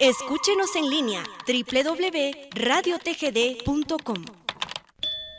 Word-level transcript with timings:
Escúchenos 0.00 0.74
en 0.74 0.90
línea 0.90 1.22
www.radiotgd.com. 1.46 4.24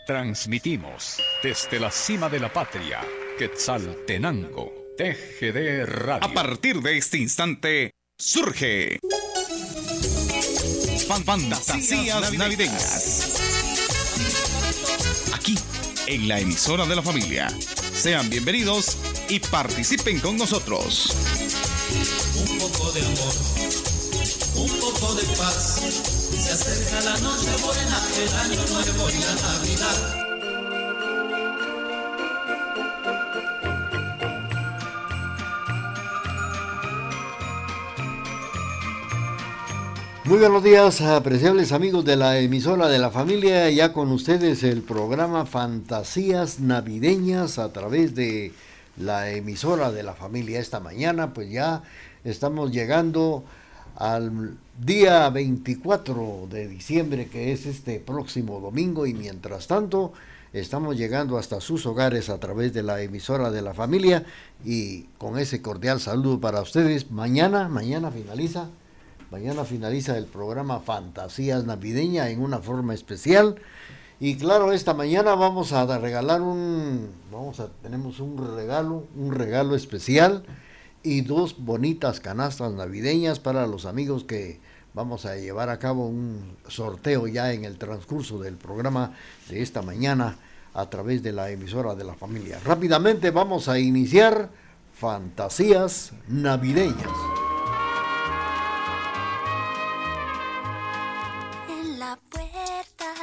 Transmitimos 0.07 1.21
desde 1.43 1.77
la 1.77 1.91
cima 1.91 2.29
de 2.29 2.39
la 2.39 2.53
patria, 2.53 3.01
Quetzaltenango, 3.37 4.71
TGD 4.97 5.83
Radio. 5.85 6.23
A 6.23 6.33
partir 6.33 6.81
de 6.81 6.97
este 6.97 7.17
instante, 7.17 7.91
surge 8.17 8.99
Fan 11.05 11.25
Fantasías 11.25 12.33
Navideñas. 12.33 13.33
Aquí, 15.33 15.59
en 16.07 16.29
la 16.29 16.39
emisora 16.39 16.85
de 16.85 16.95
la 16.95 17.01
familia. 17.01 17.49
Sean 17.93 18.29
bienvenidos 18.29 18.97
y 19.27 19.41
participen 19.41 20.21
con 20.21 20.37
nosotros. 20.37 21.13
Un 22.49 22.57
poco 22.57 22.89
de 22.93 23.01
amor, 23.01 23.33
Muy 40.25 40.39
buenos 40.39 40.63
días, 40.63 40.99
apreciables 41.01 41.71
amigos 41.71 42.03
de 42.03 42.15
la 42.17 42.37
emisora 42.39 42.89
de 42.89 42.99
la 42.99 43.11
familia. 43.11 43.69
Ya 43.69 43.93
con 43.93 44.11
ustedes 44.11 44.63
el 44.63 44.81
programa 44.81 45.45
Fantasías 45.45 46.59
Navideñas 46.59 47.59
a 47.59 47.71
través 47.71 48.13
de 48.13 48.51
la 48.97 49.29
emisora 49.29 49.91
de 49.91 50.03
la 50.03 50.15
familia. 50.15 50.59
Esta 50.59 50.81
mañana, 50.81 51.33
pues 51.33 51.49
ya 51.49 51.83
estamos 52.25 52.71
llegando 52.71 53.45
al 53.95 54.57
día 54.79 55.29
24 55.29 56.47
de 56.49 56.67
diciembre, 56.67 57.27
que 57.27 57.51
es 57.51 57.65
este 57.65 57.99
próximo 57.99 58.59
domingo, 58.59 59.05
y 59.05 59.13
mientras 59.13 59.67
tanto, 59.67 60.13
estamos 60.53 60.97
llegando 60.97 61.37
hasta 61.37 61.61
sus 61.61 61.85
hogares 61.85 62.29
a 62.29 62.39
través 62.39 62.73
de 62.73 62.83
la 62.83 63.01
emisora 63.01 63.51
de 63.51 63.61
la 63.61 63.73
familia. 63.73 64.25
Y 64.63 65.03
con 65.17 65.37
ese 65.37 65.61
cordial 65.61 65.99
saludo 65.99 66.39
para 66.39 66.61
ustedes. 66.61 67.11
Mañana, 67.11 67.67
mañana 67.69 68.11
finaliza 68.11 68.69
Mañana 69.31 69.65
finaliza 69.65 70.17
el 70.17 70.27
programa 70.27 70.79
Fantasías 70.79 71.65
Navideña 71.65 72.29
en 72.29 72.41
una 72.41 72.59
forma 72.59 72.93
especial. 72.93 73.55
Y 74.19 74.35
claro, 74.37 74.71
esta 74.71 74.93
mañana 74.93 75.35
vamos 75.35 75.73
a 75.73 75.85
regalar 75.97 76.41
un, 76.41 77.09
vamos 77.31 77.59
a, 77.59 77.67
tenemos 77.81 78.19
un 78.19 78.55
regalo, 78.55 79.03
un 79.17 79.33
regalo 79.33 79.75
especial 79.75 80.43
y 81.05 81.21
dos 81.21 81.63
bonitas 81.63 82.19
canastas 82.19 82.73
navideñas 82.73 83.39
para 83.39 83.67
los 83.67 83.85
amigos 83.85 84.23
que 84.23 84.59
vamos 84.93 85.25
a 85.25 85.35
llevar 85.35 85.69
a 85.69 85.77
cabo 85.77 86.07
un 86.07 86.57
sorteo 86.67 87.27
ya 87.27 87.53
en 87.53 87.63
el 87.63 87.77
transcurso 87.77 88.39
del 88.39 88.55
programa 88.55 89.13
de 89.47 89.61
esta 89.61 89.81
mañana 89.81 90.37
a 90.73 90.89
través 90.89 91.21
de 91.21 91.31
la 91.31 91.51
emisora 91.51 91.93
de 91.95 92.03
la 92.03 92.15
familia. 92.15 92.59
Rápidamente 92.65 93.29
vamos 93.29 93.69
a 93.69 93.79
iniciar 93.79 94.49
Fantasías 94.93 96.11
Navideñas. 96.27 97.11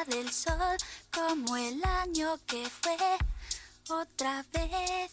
del 0.07 0.31
sol 0.33 0.77
como 1.15 1.57
el 1.57 1.81
año 1.85 2.37
que 2.47 2.69
fue. 2.69 2.97
Otra 3.89 4.45
vez 4.53 5.13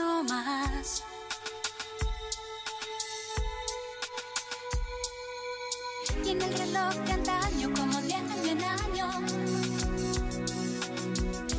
uno 0.00 0.24
más. 0.24 1.04
Y 6.24 6.30
en 6.30 6.42
el 6.42 6.58
reloj 6.58 6.94
de 7.06 7.12
antaño, 7.12 7.70
como 7.74 8.00
de 8.02 8.14
año 8.14 8.50
en 8.50 8.62
año, 8.62 9.10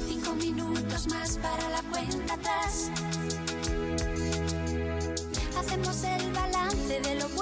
cinco 0.07 0.35
minutos 0.35 1.07
más 1.07 1.38
para 1.38 1.69
la 1.69 1.81
cuenta 1.84 2.34
atrás 2.34 2.91
hacemos 5.57 6.03
el 6.03 6.31
balance 6.31 7.00
de 7.00 7.16
lo 7.16 7.30
bueno 7.30 7.41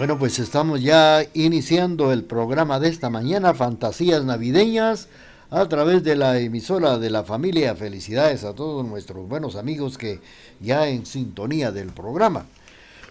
Bueno, 0.00 0.18
pues 0.18 0.38
estamos 0.38 0.80
ya 0.80 1.26
iniciando 1.34 2.10
el 2.10 2.24
programa 2.24 2.80
de 2.80 2.88
esta 2.88 3.10
mañana, 3.10 3.52
Fantasías 3.52 4.24
Navideñas, 4.24 5.08
a 5.50 5.68
través 5.68 6.02
de 6.02 6.16
la 6.16 6.38
emisora 6.38 6.96
de 6.96 7.10
la 7.10 7.22
familia. 7.22 7.76
Felicidades 7.76 8.44
a 8.44 8.54
todos 8.54 8.86
nuestros 8.86 9.28
buenos 9.28 9.56
amigos 9.56 9.98
que 9.98 10.20
ya 10.58 10.88
en 10.88 11.04
sintonía 11.04 11.70
del 11.70 11.88
programa. 11.88 12.46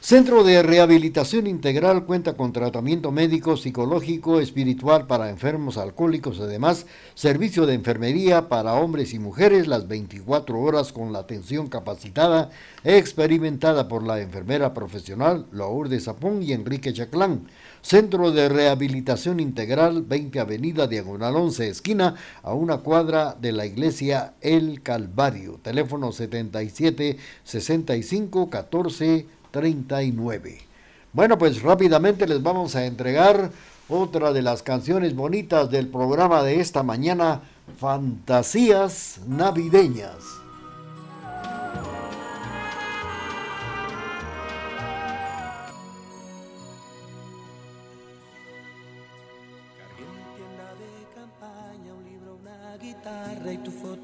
Centro 0.02 0.46
de 0.46 0.64
Rehabilitación 0.64 1.46
Integral 1.46 2.06
cuenta 2.06 2.38
con 2.38 2.54
tratamiento 2.54 3.12
médico, 3.12 3.58
psicológico, 3.58 4.40
espiritual 4.40 5.08
para 5.08 5.30
enfermos 5.30 5.78
alcohólicos, 5.78 6.40
además 6.40 6.86
servicio 7.16 7.66
de 7.66 7.74
enfermería 7.74 8.48
para 8.48 8.76
hombres 8.76 9.14
y 9.14 9.20
mujeres 9.20 9.68
las 9.68 9.90
24 9.90 10.58
horas 10.58 10.94
con 10.94 11.12
la 11.12 11.20
atención 11.20 11.68
capacitada 11.68 12.50
experimentada 12.86 13.90
por 13.90 14.08
la 14.08 14.22
enfermera 14.22 14.74
profesional 14.74 15.48
Lourdes 15.52 16.06
Zapón 16.06 16.44
y 16.44 16.54
Enrique 16.54 16.94
Chaclán. 16.94 17.50
Centro 17.82 18.32
de 18.32 18.48
Rehabilitación 18.48 19.42
Integral, 19.42 20.04
20 20.04 20.40
Avenida 20.40 20.88
Diagonal 20.88 21.36
11, 21.36 21.68
esquina, 21.68 22.16
a 22.42 22.54
una 22.54 22.78
cuadra 22.78 23.36
de 23.40 23.52
la 23.52 23.66
iglesia 23.66 24.36
El 24.40 24.82
Calvario. 24.82 25.60
Teléfono 25.62 26.14
77 26.14 27.18
65 27.44 28.50
14 28.50 29.39
39. 29.52 30.60
Bueno, 31.14 31.38
pues 31.38 31.62
rápidamente 31.62 32.28
les 32.28 32.42
vamos 32.42 32.76
a 32.76 32.86
entregar 32.86 33.52
otra 33.88 34.32
de 34.32 34.42
las 34.42 34.62
canciones 34.62 35.16
bonitas 35.16 35.70
del 35.72 35.88
programa 35.88 36.44
de 36.44 36.60
esta 36.60 36.84
mañana, 36.84 37.42
Fantasías 37.80 39.20
Navideñas. 39.28 40.40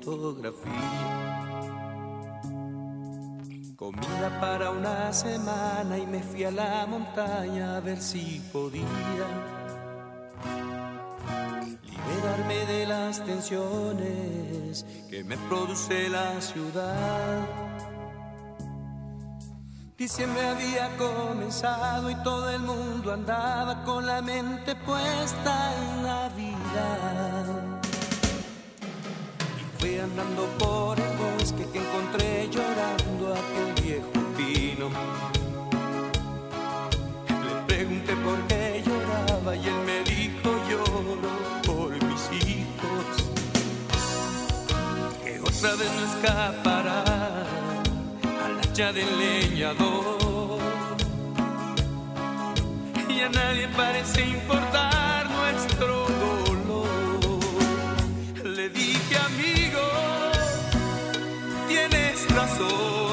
fotografía 0.06 1.25
Comida 3.76 4.40
para 4.40 4.72
una 4.72 5.12
semana 5.12 5.98
y 5.98 6.08
me 6.08 6.24
fui 6.24 6.46
a 6.46 6.52
la 6.52 6.86
montaña 6.86 7.76
a 7.76 7.80
ver 7.82 8.02
si 8.02 8.42
podía 8.54 8.86
liberarme 11.84 12.66
de 12.68 12.86
las 12.86 13.26
tensiones 13.26 14.86
que 15.10 15.26
me 15.26 15.36
produce 15.50 16.08
la 16.08 16.40
ciudad. 16.40 17.46
Diciembre 19.98 20.48
había 20.48 20.96
comenzado 20.96 22.10
y 22.10 22.16
todo 22.24 22.50
el 22.52 22.62
mundo 22.62 23.12
andaba 23.12 23.84
con 23.84 24.06
la 24.06 24.22
mente 24.22 24.74
puesta 24.76 25.74
en 25.76 26.04
la 26.04 26.30
vida. 26.30 27.45
Y 27.45 27.45
fui 29.80 29.98
andando 29.98 30.48
por 30.58 31.00
el 31.00 31.18
bosque 31.18 31.66
que 31.72 31.80
encontré 31.80 32.50
llorando 32.52 33.34
aquel 33.34 33.84
viejo 33.84 34.12
pino. 34.38 34.90
Le 37.46 37.54
pregunté 37.68 38.16
por 38.18 38.38
qué 38.48 38.84
lloraba 38.86 39.56
y 39.56 39.68
él 39.68 39.80
me 39.86 40.04
dijo 40.04 40.50
lloro 40.70 41.32
por 41.66 41.92
mis 41.92 42.24
hijos. 42.44 43.08
Que 45.24 45.40
otra 45.40 45.76
vez 45.76 45.92
no 45.98 46.06
escapará 46.14 47.04
al 48.46 48.60
hacha 48.60 48.92
del 48.94 49.20
leñador. 49.20 50.60
Y 53.10 53.22
a 53.22 53.30
nadie 53.30 53.68
parece 53.70 54.22
importar 54.28 55.30
nuestro 55.30 56.15
soul. 62.48 63.05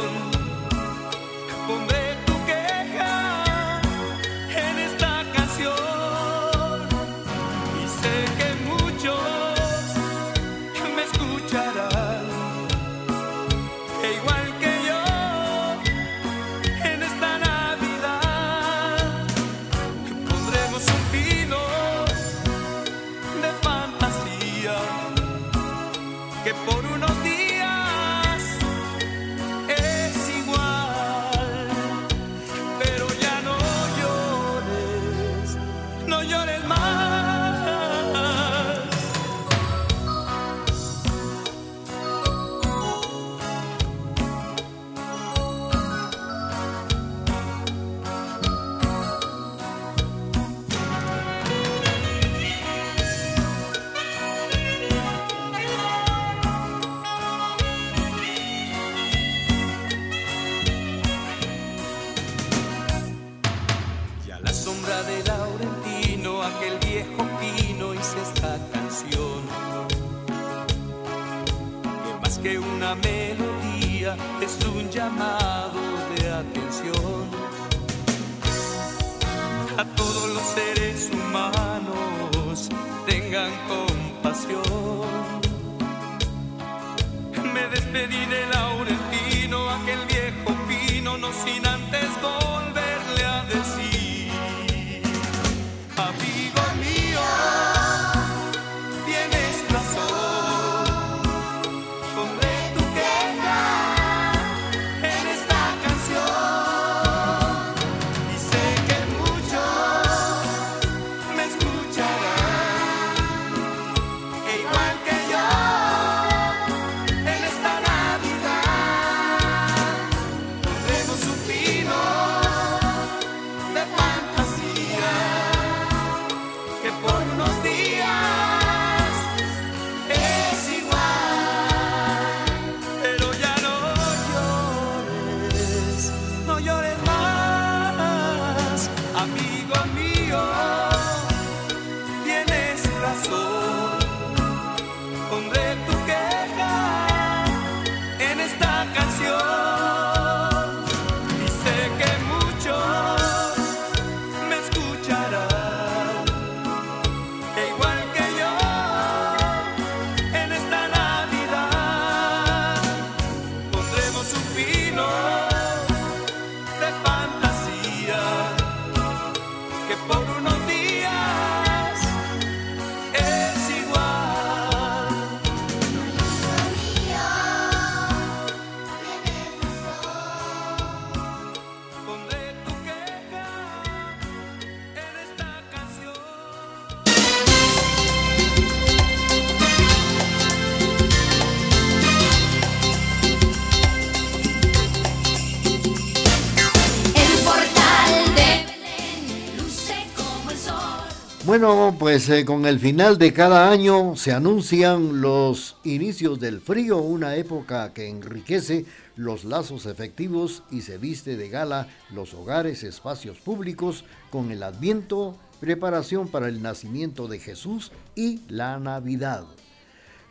Bueno, 201.62 201.94
pues 201.96 202.28
eh, 202.28 202.44
con 202.44 202.66
el 202.66 202.80
final 202.80 203.18
de 203.18 203.32
cada 203.32 203.70
año 203.70 204.16
se 204.16 204.32
anuncian 204.32 205.20
los 205.20 205.76
inicios 205.84 206.40
del 206.40 206.60
frío, 206.60 206.98
una 206.98 207.36
época 207.36 207.92
que 207.92 208.08
enriquece 208.08 208.84
los 209.14 209.44
lazos 209.44 209.86
efectivos 209.86 210.64
y 210.72 210.80
se 210.80 210.98
viste 210.98 211.36
de 211.36 211.48
gala 211.48 211.86
los 212.12 212.34
hogares, 212.34 212.82
espacios 212.82 213.38
públicos 213.38 214.04
con 214.30 214.50
el 214.50 214.64
adviento, 214.64 215.36
preparación 215.60 216.26
para 216.26 216.48
el 216.48 216.62
nacimiento 216.62 217.28
de 217.28 217.38
Jesús 217.38 217.92
y 218.16 218.40
la 218.48 218.80
Navidad. 218.80 219.44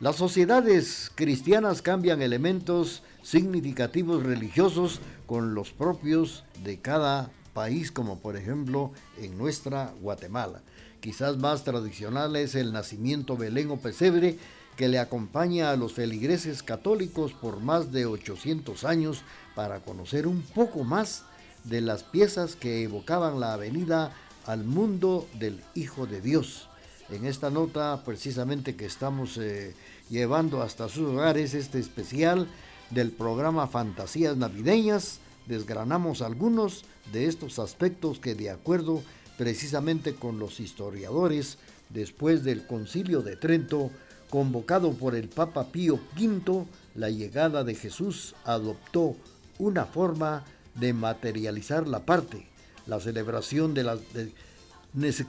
Las 0.00 0.16
sociedades 0.16 1.10
cristianas 1.14 1.80
cambian 1.80 2.20
elementos 2.20 3.04
significativos 3.22 4.22
religiosos 4.22 5.00
con 5.24 5.54
los 5.54 5.72
propios 5.72 6.44
de 6.62 6.78
cada 6.78 7.30
país, 7.54 7.90
como 7.90 8.18
por 8.18 8.36
ejemplo 8.36 8.92
en 9.18 9.38
nuestra 9.38 9.94
Guatemala. 10.02 10.60
Quizás 11.02 11.36
más 11.36 11.64
tradicional 11.64 12.36
es 12.36 12.54
el 12.54 12.72
nacimiento 12.72 13.36
Belén 13.36 13.72
o 13.72 13.76
pesebre 13.76 14.38
que 14.76 14.86
le 14.86 15.00
acompaña 15.00 15.72
a 15.72 15.76
los 15.76 15.94
feligreses 15.94 16.62
católicos 16.62 17.32
por 17.32 17.58
más 17.58 17.90
de 17.90 18.06
800 18.06 18.84
años 18.84 19.22
para 19.56 19.80
conocer 19.80 20.28
un 20.28 20.42
poco 20.42 20.84
más 20.84 21.24
de 21.64 21.80
las 21.80 22.04
piezas 22.04 22.54
que 22.54 22.84
evocaban 22.84 23.40
la 23.40 23.56
venida 23.56 24.12
al 24.46 24.62
mundo 24.62 25.26
del 25.40 25.60
Hijo 25.74 26.06
de 26.06 26.20
Dios. 26.20 26.68
En 27.10 27.26
esta 27.26 27.50
nota 27.50 28.04
precisamente 28.04 28.76
que 28.76 28.86
estamos 28.86 29.38
eh, 29.38 29.74
llevando 30.08 30.62
hasta 30.62 30.88
sus 30.88 31.08
hogares 31.08 31.52
este 31.54 31.80
especial 31.80 32.46
del 32.90 33.10
programa 33.10 33.66
Fantasías 33.66 34.36
Navideñas, 34.36 35.18
desgranamos 35.46 36.22
algunos 36.22 36.84
de 37.12 37.26
estos 37.26 37.58
aspectos 37.58 38.20
que 38.20 38.36
de 38.36 38.50
acuerdo 38.50 39.02
precisamente 39.36 40.14
con 40.14 40.38
los 40.38 40.60
historiadores, 40.60 41.58
después 41.90 42.44
del 42.44 42.66
concilio 42.66 43.22
de 43.22 43.36
Trento, 43.36 43.90
convocado 44.30 44.92
por 44.92 45.14
el 45.14 45.28
Papa 45.28 45.70
Pío 45.72 46.00
V, 46.18 46.66
la 46.94 47.10
llegada 47.10 47.64
de 47.64 47.74
Jesús 47.74 48.34
adoptó 48.44 49.16
una 49.58 49.84
forma 49.84 50.44
de 50.74 50.92
materializar 50.92 51.86
la 51.86 52.04
parte, 52.04 52.46
la 52.86 52.98
celebración 52.98 53.74
de 53.74 53.84
la 53.84 53.98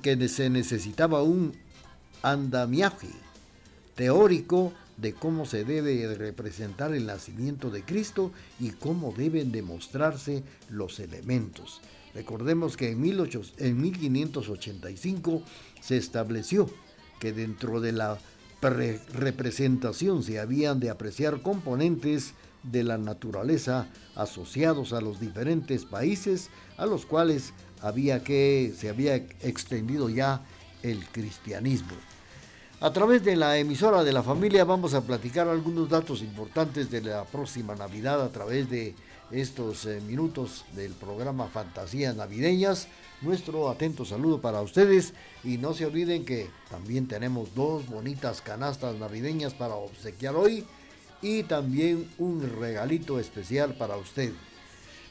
que 0.01 0.27
se 0.29 0.49
necesitaba 0.49 1.21
un 1.23 1.53
andamiaje 2.21 3.09
teórico 3.95 4.73
de 4.97 5.13
cómo 5.13 5.45
se 5.45 5.65
debe 5.65 6.13
representar 6.15 6.93
el 6.93 7.05
nacimiento 7.05 7.69
de 7.69 7.83
Cristo 7.83 8.31
y 8.59 8.71
cómo 8.71 9.13
deben 9.15 9.51
demostrarse 9.51 10.43
los 10.69 10.99
elementos. 10.99 11.81
Recordemos 12.13 12.77
que 12.77 12.91
en, 12.91 13.01
18 13.01 13.41
en 13.57 13.81
1585 13.81 15.41
se 15.81 15.97
estableció 15.97 16.69
que 17.19 17.33
dentro 17.33 17.79
de 17.81 17.91
la 17.91 18.17
pre- 18.59 18.99
representación 19.13 20.23
se 20.23 20.39
habían 20.39 20.79
de 20.79 20.89
apreciar 20.89 21.41
componentes 21.41 22.33
de 22.63 22.83
la 22.83 22.97
naturaleza 22.97 23.87
asociados 24.15 24.93
a 24.93 25.01
los 25.01 25.19
diferentes 25.19 25.85
países 25.85 26.49
a 26.77 26.85
los 26.85 27.05
cuales 27.05 27.53
había 27.81 28.23
que 28.23 28.73
se 28.77 28.89
había 28.89 29.15
extendido 29.15 30.09
ya 30.09 30.45
el 30.81 31.03
cristianismo. 31.07 31.93
A 32.79 32.91
través 32.91 33.23
de 33.23 33.35
la 33.35 33.57
emisora 33.57 34.03
de 34.03 34.11
la 34.13 34.23
familia 34.23 34.65
vamos 34.65 34.93
a 34.93 35.01
platicar 35.01 35.47
algunos 35.47 35.89
datos 35.89 36.21
importantes 36.21 36.89
de 36.91 37.01
la 37.01 37.23
próxima 37.25 37.75
Navidad 37.75 38.21
a 38.21 38.29
través 38.29 38.69
de 38.69 38.93
estos 39.33 39.85
eh, 39.85 39.99
minutos 40.01 40.63
del 40.73 40.93
programa 40.93 41.47
Fantasías 41.47 42.15
Navideñas. 42.15 42.87
Nuestro 43.21 43.69
atento 43.69 44.05
saludo 44.05 44.41
para 44.41 44.61
ustedes 44.61 45.13
y 45.43 45.57
no 45.57 45.73
se 45.73 45.85
olviden 45.85 46.25
que 46.25 46.49
también 46.69 47.07
tenemos 47.07 47.55
dos 47.55 47.87
bonitas 47.87 48.41
canastas 48.41 48.95
navideñas 48.95 49.53
para 49.53 49.75
obsequiar 49.75 50.35
hoy 50.35 50.65
y 51.21 51.43
también 51.43 52.09
un 52.17 52.41
regalito 52.59 53.19
especial 53.19 53.75
para 53.75 53.97
usted. 53.97 54.33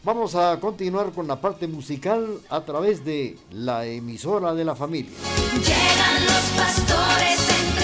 Vamos 0.05 0.35
a 0.35 0.59
continuar 0.61 1.13
con 1.13 1.29
la 1.29 1.41
parte 1.41 1.67
musical 1.67 2.41
a 2.51 2.63
través 2.63 3.05
de 3.05 3.39
la 3.51 3.87
emisora 3.87 4.53
de 4.53 4.65
la 4.65 4.75
familia. 4.75 5.13
Llegan 5.55 6.27
los 6.27 6.45
pastores 6.57 7.82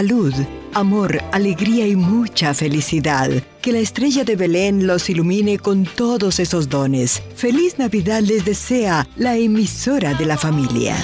salud, 0.00 0.32
amor, 0.72 1.22
alegría 1.30 1.86
y 1.86 1.94
mucha 1.94 2.54
felicidad. 2.54 3.28
Que 3.60 3.70
la 3.70 3.80
estrella 3.80 4.24
de 4.24 4.34
Belén 4.34 4.86
los 4.86 5.10
ilumine 5.10 5.58
con 5.58 5.84
todos 5.84 6.40
esos 6.40 6.70
dones. 6.70 7.22
Feliz 7.36 7.78
Navidad 7.78 8.22
les 8.22 8.46
desea 8.46 9.06
la 9.16 9.36
emisora 9.36 10.14
de 10.14 10.24
la 10.24 10.38
familia. 10.38 10.96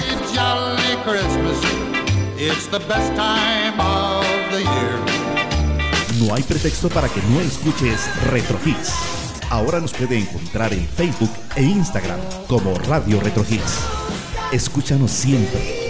No 6.19 6.33
hay 6.33 6.41
pretexto 6.41 6.89
para 6.89 7.07
que 7.07 7.21
no 7.29 7.39
escuches 7.41 8.09
Retro 8.31 8.57
Hits. 8.65 8.93
Ahora 9.51 9.79
nos 9.79 9.93
puede 9.93 10.17
encontrar 10.17 10.73
en 10.73 10.87
Facebook 10.87 11.29
e 11.55 11.61
Instagram 11.61 12.19
como 12.47 12.73
Radio 12.79 13.19
Retro 13.19 13.45
Hits. 13.47 13.77
Escúchanos 14.51 15.11
siempre, 15.11 15.76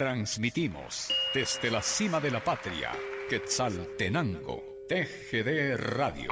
Transmitimos 0.00 1.12
desde 1.34 1.70
la 1.70 1.82
cima 1.82 2.20
de 2.20 2.30
la 2.30 2.42
patria, 2.42 2.90
Quetzaltenango, 3.28 4.86
TGD 4.88 5.76
Radio. 5.76 6.30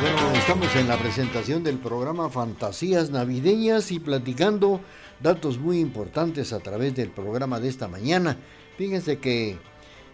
Bueno, 0.00 0.32
estamos 0.34 0.74
en 0.76 0.88
la 0.88 0.96
presentación 0.96 1.62
del 1.62 1.76
programa 1.76 2.30
Fantasías 2.30 3.10
Navideñas 3.10 3.92
y 3.92 4.00
platicando 4.00 4.80
datos 5.20 5.58
muy 5.58 5.78
importantes 5.78 6.54
a 6.54 6.60
través 6.60 6.94
del 6.94 7.10
programa 7.10 7.60
de 7.60 7.68
esta 7.68 7.86
mañana. 7.86 8.38
Fíjense 8.78 9.18
que 9.18 9.58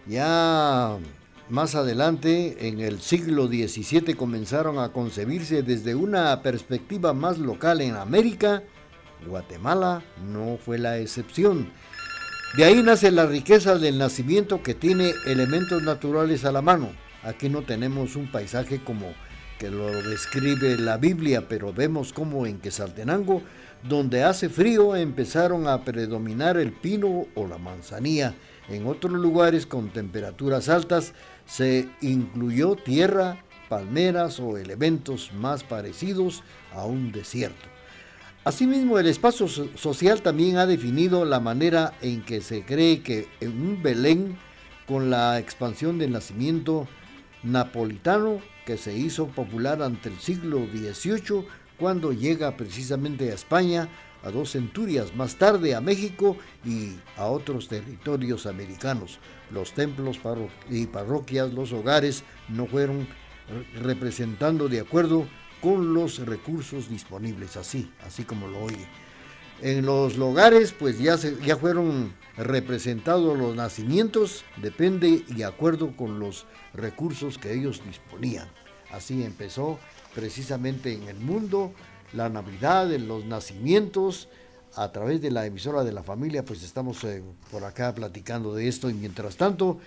ya 0.07 0.97
más 1.51 1.75
adelante, 1.75 2.67
en 2.67 2.79
el 2.79 3.01
siglo 3.01 3.47
XVII, 3.47 4.15
comenzaron 4.15 4.79
a 4.79 4.93
concebirse 4.93 5.63
desde 5.63 5.95
una 5.95 6.41
perspectiva 6.41 7.13
más 7.13 7.37
local 7.37 7.81
en 7.81 7.95
América. 7.95 8.63
Guatemala 9.27 10.01
no 10.25 10.57
fue 10.57 10.77
la 10.77 10.97
excepción. 10.97 11.69
De 12.55 12.63
ahí 12.63 12.81
nace 12.81 13.11
la 13.11 13.25
riqueza 13.25 13.77
del 13.77 13.97
nacimiento 13.97 14.63
que 14.63 14.73
tiene 14.73 15.11
elementos 15.25 15.83
naturales 15.83 16.45
a 16.45 16.51
la 16.53 16.61
mano. 16.61 16.89
Aquí 17.23 17.49
no 17.49 17.63
tenemos 17.63 18.15
un 18.15 18.31
paisaje 18.31 18.81
como 18.83 19.13
que 19.59 19.69
lo 19.69 19.87
describe 20.09 20.77
la 20.77 20.97
Biblia, 20.97 21.47
pero 21.47 21.71
vemos 21.71 22.13
como 22.13 22.47
en 22.47 22.59
Quesaltenango, 22.59 23.43
donde 23.83 24.23
hace 24.23 24.49
frío, 24.49 24.95
empezaron 24.95 25.67
a 25.67 25.83
predominar 25.83 26.57
el 26.57 26.71
pino 26.71 27.27
o 27.35 27.47
la 27.47 27.57
manzanilla. 27.57 28.35
En 28.69 28.87
otros 28.87 29.13
lugares 29.13 29.65
con 29.65 29.89
temperaturas 29.89 30.69
altas 30.69 31.13
se 31.51 31.89
incluyó 31.99 32.77
tierra, 32.77 33.43
palmeras 33.67 34.39
o 34.39 34.57
elementos 34.57 35.33
más 35.33 35.65
parecidos 35.65 36.43
a 36.73 36.85
un 36.85 37.11
desierto. 37.11 37.67
Asimismo, 38.45 38.97
el 38.97 39.07
espacio 39.07 39.49
social 39.49 40.21
también 40.21 40.57
ha 40.57 40.65
definido 40.65 41.25
la 41.25 41.41
manera 41.41 41.93
en 42.01 42.23
que 42.23 42.39
se 42.39 42.63
cree 42.63 43.01
que 43.01 43.27
en 43.41 43.49
un 43.49 43.83
Belén, 43.83 44.37
con 44.87 45.09
la 45.09 45.39
expansión 45.39 45.97
del 45.97 46.13
nacimiento 46.13 46.87
napolitano 47.43 48.39
que 48.65 48.77
se 48.77 48.97
hizo 48.97 49.27
popular 49.27 49.83
ante 49.83 50.07
el 50.07 50.19
siglo 50.19 50.65
XVIII, 50.71 51.45
cuando 51.77 52.13
llega 52.13 52.55
precisamente 52.55 53.29
a 53.29 53.35
España, 53.35 53.89
a 54.23 54.31
dos 54.31 54.51
centurias 54.51 55.15
más 55.15 55.35
tarde 55.35 55.75
a 55.75 55.81
México 55.81 56.37
y 56.63 56.95
a 57.17 57.25
otros 57.25 57.67
territorios 57.67 58.45
americanos. 58.45 59.19
Los 59.51 59.73
templos 59.73 60.19
y 60.69 60.87
parroquias, 60.87 61.53
los 61.53 61.73
hogares 61.73 62.23
no 62.47 62.67
fueron 62.67 63.07
representando 63.81 64.69
de 64.69 64.79
acuerdo 64.79 65.27
con 65.61 65.93
los 65.93 66.25
recursos 66.25 66.89
disponibles, 66.89 67.57
así, 67.57 67.91
así 68.05 68.23
como 68.23 68.47
lo 68.47 68.63
oye. 68.63 68.87
En 69.61 69.85
los 69.85 70.17
hogares, 70.17 70.71
pues 70.71 70.97
ya, 70.97 71.17
se, 71.17 71.37
ya 71.45 71.55
fueron 71.55 72.13
representados 72.35 73.37
los 73.37 73.55
nacimientos, 73.55 74.43
depende 74.57 75.23
y 75.27 75.33
de 75.33 75.45
acuerdo 75.45 75.95
con 75.95 76.19
los 76.19 76.47
recursos 76.73 77.37
que 77.37 77.53
ellos 77.53 77.81
disponían. 77.85 78.49
Así 78.91 79.23
empezó 79.23 79.79
precisamente 80.15 80.93
en 80.93 81.07
el 81.07 81.17
mundo 81.17 81.73
la 82.13 82.29
Navidad, 82.29 82.91
en 82.91 83.07
los 83.07 83.25
nacimientos, 83.25 84.27
a 84.75 84.91
través 84.91 85.21
de 85.21 85.31
la 85.31 85.45
emisora 85.45 85.83
de 85.83 85.91
la 85.91 86.03
familia, 86.03 86.45
pues 86.45 86.63
estamos 86.63 87.03
eh, 87.03 87.23
por 87.51 87.63
acá 87.63 87.93
platicando 87.93 88.53
de 88.53 88.67
esto 88.67 88.89
y 88.89 88.93
mientras 88.93 89.35
tanto, 89.35 89.79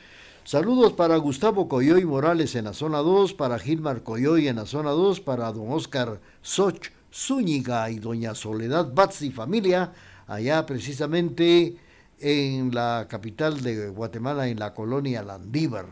saludos 0.44 0.92
para 0.92 1.16
Gustavo 1.16 1.68
Coyoy 1.68 2.04
Morales 2.04 2.54
en 2.54 2.66
la 2.66 2.74
zona 2.74 2.98
2, 2.98 3.34
para 3.34 3.58
Gilmar 3.58 4.02
Coyoy 4.02 4.48
en 4.48 4.56
la 4.56 4.66
zona 4.66 4.90
2, 4.90 5.20
para 5.20 5.50
don 5.52 5.72
Oscar 5.72 6.20
Soch 6.42 6.90
Zúñiga 7.12 7.88
y 7.90 7.98
doña 7.98 8.34
Soledad 8.34 8.92
Batz 8.92 9.22
familia, 9.32 9.92
allá 10.26 10.66
precisamente 10.66 11.76
en 12.20 12.74
la 12.74 13.06
capital 13.08 13.62
de 13.62 13.88
Guatemala, 13.88 14.48
en 14.48 14.58
la 14.58 14.74
colonia 14.74 15.22
Landívar. 15.22 15.86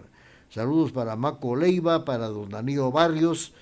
Saludos 0.50 0.92
para 0.92 1.16
Maco 1.16 1.57
Leiva, 1.57 2.05
para 2.05 2.28
don 2.28 2.50
Danilo 2.50 2.90
Barrios, 2.90 3.52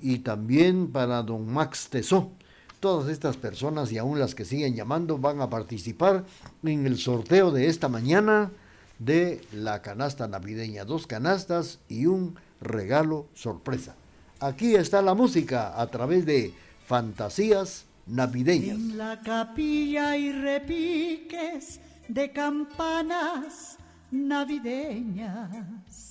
y 0.00 0.18
también 0.18 0.92
para 0.92 1.22
don 1.22 1.52
Max 1.52 1.88
Tesó. 1.90 2.30
Todas 2.80 3.08
estas 3.10 3.36
personas 3.36 3.90
y 3.92 3.98
aún 3.98 4.18
las 4.20 4.34
que 4.34 4.44
siguen 4.44 4.74
llamando 4.74 5.18
van 5.18 5.40
a 5.40 5.50
participar 5.50 6.24
en 6.62 6.86
el 6.86 6.98
sorteo 6.98 7.50
de 7.50 7.66
esta 7.66 7.88
mañana 7.88 8.50
de 8.98 9.40
la 9.52 9.82
canasta 9.82 10.28
navideña. 10.28 10.84
Dos 10.84 11.06
canastas 11.06 11.80
y 11.88 12.06
un 12.06 12.36
regalo 12.60 13.26
sorpresa. 13.34 13.94
Aquí 14.40 14.76
está 14.76 15.02
la 15.02 15.14
música 15.14 15.80
a 15.80 15.86
través 15.88 16.24
de 16.24 16.52
Fantasías 16.86 17.84
Navideñas. 18.06 18.76
En 18.76 18.96
la 18.96 19.20
capilla 19.22 20.16
y 20.16 20.32
repiques 20.32 21.80
de 22.06 22.32
campanas 22.32 23.76
navideñas 24.10 26.08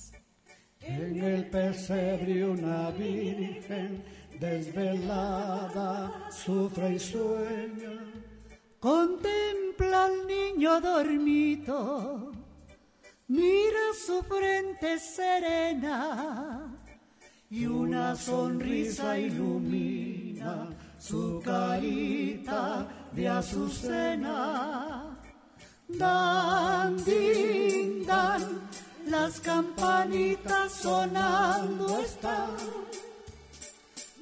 en 0.88 1.22
el 1.22 1.46
pesebre 1.46 2.48
una 2.48 2.90
virgen 2.90 4.02
desvelada 4.40 6.28
sufre 6.30 6.94
y 6.94 6.98
sueña. 6.98 7.98
Contempla 8.80 10.04
al 10.06 10.26
niño 10.26 10.80
dormido, 10.80 12.32
mira 13.26 13.92
su 14.06 14.22
frente 14.22 14.98
serena 14.98 16.74
y 17.50 17.66
una 17.66 18.14
sonrisa 18.14 19.18
ilumina 19.18 20.68
su 20.98 21.40
carita 21.44 22.86
de 23.12 23.28
azucena. 23.28 25.16
Dan, 25.88 27.02
din, 27.04 28.04
dan, 28.04 28.68
las 29.06 29.40
campanitas 29.40 30.72
sonando 30.72 32.00
están. 32.00 32.50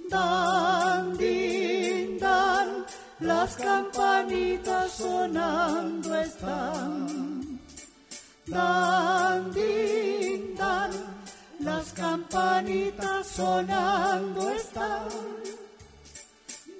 Dan, 0.09 1.19
dan, 2.21 2.87
las 3.21 3.57
campanitas 3.57 4.93
sonando 4.93 6.15
están. 6.15 7.61
Dan, 8.47 9.53
dan, 10.57 10.91
las 11.59 11.93
campanitas 11.93 13.27
sonando 13.27 14.51
están. 14.51 15.09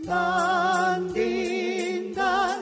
Dan, 0.05 1.13
dan, 2.15 2.61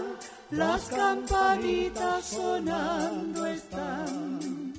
las 0.51 0.85
campanitas 0.89 2.25
sonando 2.25 3.47
están. 3.47 4.73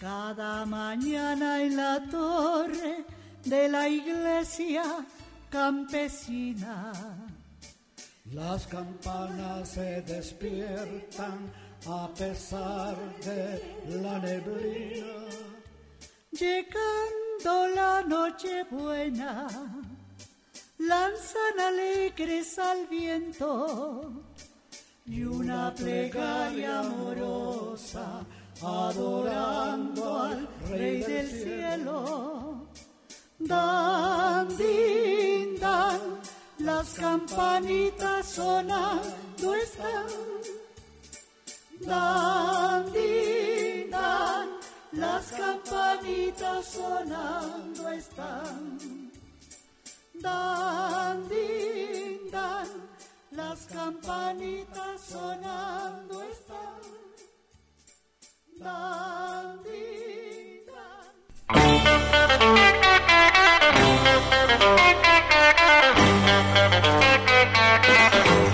Cada 0.00 0.64
mañana 0.64 1.60
en 1.60 1.76
la 1.76 2.00
torre 2.10 3.19
de 3.44 3.68
la 3.68 3.88
iglesia 3.88 4.82
campesina. 5.50 6.92
Las 8.32 8.66
campanas 8.66 9.70
se 9.70 10.02
despiertan 10.02 11.50
a 11.86 12.08
pesar 12.14 12.96
de 13.24 14.02
la 14.02 14.18
neblina. 14.18 15.06
Llegando 16.30 17.74
la 17.74 18.02
noche 18.02 18.64
buena, 18.70 19.48
lanzan 20.78 21.60
alegres 21.60 22.58
al 22.58 22.86
viento 22.86 24.12
y 25.06 25.24
una 25.24 25.74
plegaria 25.74 26.80
amorosa 26.80 28.24
adorando 28.62 30.18
al 30.22 30.48
Rey 30.68 31.02
del 31.02 31.28
cielo. 31.28 32.59
Dan, 33.40 34.48
las 36.58 36.94
campanitas 36.94 38.26
sonando 38.26 39.54
están. 39.54 40.06
Dan, 41.80 42.92
dan, 43.90 44.48
las 44.92 45.32
campanitas 45.32 46.66
sonando 46.66 47.88
están. 47.88 49.10
Dan, 50.14 51.28
dan, 52.30 52.68
las 53.30 53.66
campanitas 53.66 55.00
sonando 55.00 56.22
están. 56.22 56.80
Dan. 58.58 59.00
thank 67.82 68.44
you 68.44 68.49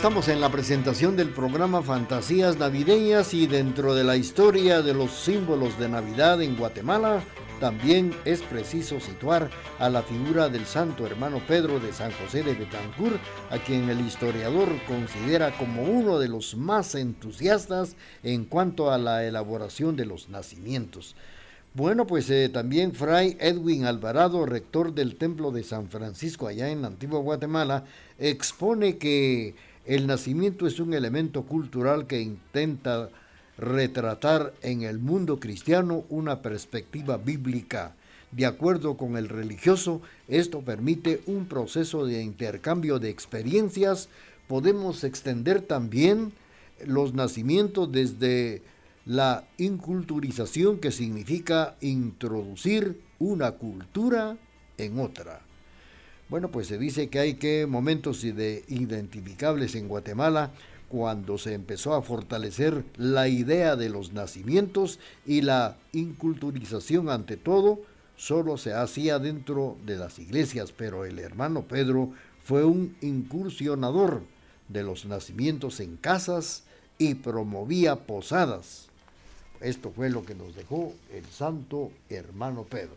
estamos 0.00 0.28
en 0.28 0.40
la 0.40 0.50
presentación 0.50 1.14
del 1.14 1.28
programa 1.28 1.82
Fantasías 1.82 2.56
Navideñas 2.56 3.34
y 3.34 3.46
dentro 3.46 3.94
de 3.94 4.02
la 4.02 4.16
historia 4.16 4.80
de 4.80 4.94
los 4.94 5.10
símbolos 5.10 5.78
de 5.78 5.90
Navidad 5.90 6.40
en 6.40 6.56
Guatemala, 6.56 7.22
también 7.60 8.14
es 8.24 8.40
preciso 8.40 8.98
situar 8.98 9.50
a 9.78 9.90
la 9.90 10.00
figura 10.00 10.48
del 10.48 10.64
santo 10.64 11.06
hermano 11.06 11.42
Pedro 11.46 11.80
de 11.80 11.92
San 11.92 12.12
José 12.12 12.42
de 12.42 12.54
Betancourt, 12.54 13.20
a 13.50 13.58
quien 13.58 13.90
el 13.90 14.00
historiador 14.00 14.70
considera 14.88 15.54
como 15.58 15.82
uno 15.82 16.18
de 16.18 16.28
los 16.28 16.56
más 16.56 16.94
entusiastas 16.94 17.94
en 18.22 18.46
cuanto 18.46 18.90
a 18.90 18.96
la 18.96 19.26
elaboración 19.26 19.96
de 19.96 20.06
los 20.06 20.30
nacimientos. 20.30 21.14
Bueno, 21.74 22.06
pues 22.06 22.30
eh, 22.30 22.48
también 22.48 22.94
Fray 22.94 23.36
Edwin 23.38 23.84
Alvarado, 23.84 24.46
rector 24.46 24.94
del 24.94 25.16
Templo 25.16 25.52
de 25.52 25.62
San 25.62 25.90
Francisco 25.90 26.48
allá 26.48 26.70
en 26.70 26.80
la 26.80 26.88
antigua 26.88 27.20
Guatemala, 27.20 27.84
expone 28.18 28.96
que 28.96 29.54
el 29.86 30.06
nacimiento 30.06 30.66
es 30.66 30.78
un 30.80 30.94
elemento 30.94 31.42
cultural 31.42 32.06
que 32.06 32.20
intenta 32.20 33.10
retratar 33.56 34.54
en 34.62 34.82
el 34.82 34.98
mundo 34.98 35.38
cristiano 35.38 36.04
una 36.08 36.42
perspectiva 36.42 37.16
bíblica. 37.16 37.94
De 38.32 38.46
acuerdo 38.46 38.96
con 38.96 39.16
el 39.16 39.28
religioso, 39.28 40.00
esto 40.28 40.60
permite 40.60 41.20
un 41.26 41.46
proceso 41.46 42.06
de 42.06 42.22
intercambio 42.22 42.98
de 42.98 43.10
experiencias. 43.10 44.08
Podemos 44.48 45.04
extender 45.04 45.62
también 45.62 46.32
los 46.86 47.12
nacimientos 47.14 47.90
desde 47.90 48.62
la 49.04 49.44
inculturización 49.58 50.78
que 50.78 50.92
significa 50.92 51.76
introducir 51.80 53.00
una 53.18 53.52
cultura 53.52 54.36
en 54.78 55.00
otra. 55.00 55.49
Bueno, 56.30 56.52
pues 56.52 56.68
se 56.68 56.78
dice 56.78 57.08
que 57.08 57.18
hay 57.18 57.34
que 57.34 57.66
momentos 57.66 58.22
de 58.22 58.64
identificables 58.68 59.74
en 59.74 59.88
Guatemala 59.88 60.52
cuando 60.88 61.38
se 61.38 61.54
empezó 61.54 61.92
a 61.94 62.02
fortalecer 62.02 62.84
la 62.96 63.26
idea 63.26 63.74
de 63.74 63.88
los 63.88 64.12
nacimientos 64.12 65.00
y 65.26 65.40
la 65.40 65.76
inculturización 65.92 67.10
ante 67.10 67.36
todo, 67.36 67.80
solo 68.16 68.58
se 68.58 68.74
hacía 68.74 69.18
dentro 69.18 69.76
de 69.84 69.96
las 69.96 70.20
iglesias, 70.20 70.70
pero 70.70 71.04
el 71.04 71.18
hermano 71.18 71.62
Pedro 71.62 72.12
fue 72.44 72.64
un 72.64 72.96
incursionador 73.00 74.22
de 74.68 74.84
los 74.84 75.06
nacimientos 75.06 75.80
en 75.80 75.96
casas 75.96 76.62
y 76.96 77.14
promovía 77.14 77.96
posadas. 77.96 78.86
Esto 79.60 79.90
fue 79.90 80.10
lo 80.10 80.24
que 80.24 80.36
nos 80.36 80.54
dejó 80.54 80.94
el 81.12 81.24
santo 81.26 81.90
hermano 82.08 82.62
Pedro. 82.62 82.94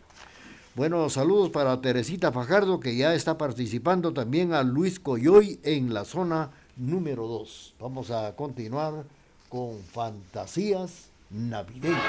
Bueno, 0.76 1.08
saludos 1.08 1.50
para 1.50 1.80
Teresita 1.80 2.32
Fajardo 2.32 2.80
que 2.80 2.96
ya 2.96 3.14
está 3.14 3.38
participando 3.38 4.12
también 4.12 4.52
a 4.52 4.64
Luis 4.64 4.98
Coyoy 4.98 5.60
en 5.62 5.94
la 5.94 6.04
zona 6.04 6.50
número 6.76 7.28
2. 7.28 7.74
Vamos 7.78 8.10
a 8.10 8.34
continuar 8.34 9.04
con 9.48 9.78
fantasías 9.92 11.10
navideñas. 11.30 12.00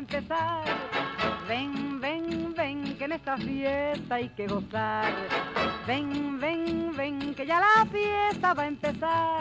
Empezar. 0.00 0.64
Ven, 1.46 2.00
ven, 2.00 2.54
ven, 2.54 2.96
que 2.96 3.04
en 3.04 3.12
esta 3.12 3.36
fiesta 3.36 4.14
hay 4.14 4.28
que 4.30 4.46
gozar. 4.46 5.12
Ven, 5.86 6.40
ven, 6.40 6.92
ven, 6.96 7.34
que 7.34 7.46
ya 7.46 7.60
la 7.60 7.86
fiesta 7.86 8.54
va 8.54 8.62
a 8.62 8.66
empezar. 8.66 9.40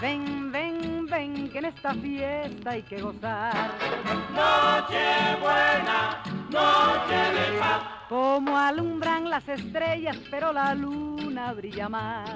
Ven, 0.00 0.50
ven, 0.50 1.06
ven, 1.06 1.50
que 1.50 1.58
en 1.58 1.64
esta 1.66 1.94
fiesta 1.94 2.70
hay 2.70 2.82
que 2.82 3.00
gozar. 3.00 3.70
Noche 4.34 5.06
buena, 5.40 6.22
noche 6.50 7.18
de 7.36 7.58
paz. 7.58 7.82
Como 8.08 8.56
alumbran 8.56 9.30
las 9.30 9.46
estrellas, 9.48 10.16
pero 10.30 10.52
la 10.52 10.74
luna 10.74 11.52
brilla 11.52 11.88
más. 11.88 12.28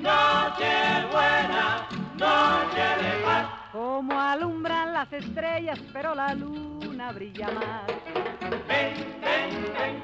Noche 0.00 0.72
buena, 1.12 1.86
noche 2.18 2.86
de 3.02 3.24
paz. 3.24 3.55
Como 3.76 4.18
alumbran 4.18 4.94
las 4.94 5.12
estrellas, 5.12 5.78
pero 5.92 6.14
la 6.14 6.32
luna 6.32 7.12
brilla 7.12 7.50
más. 7.50 7.82
Ven, 8.66 8.94
ven, 9.20 9.50
ven, 9.76 10.02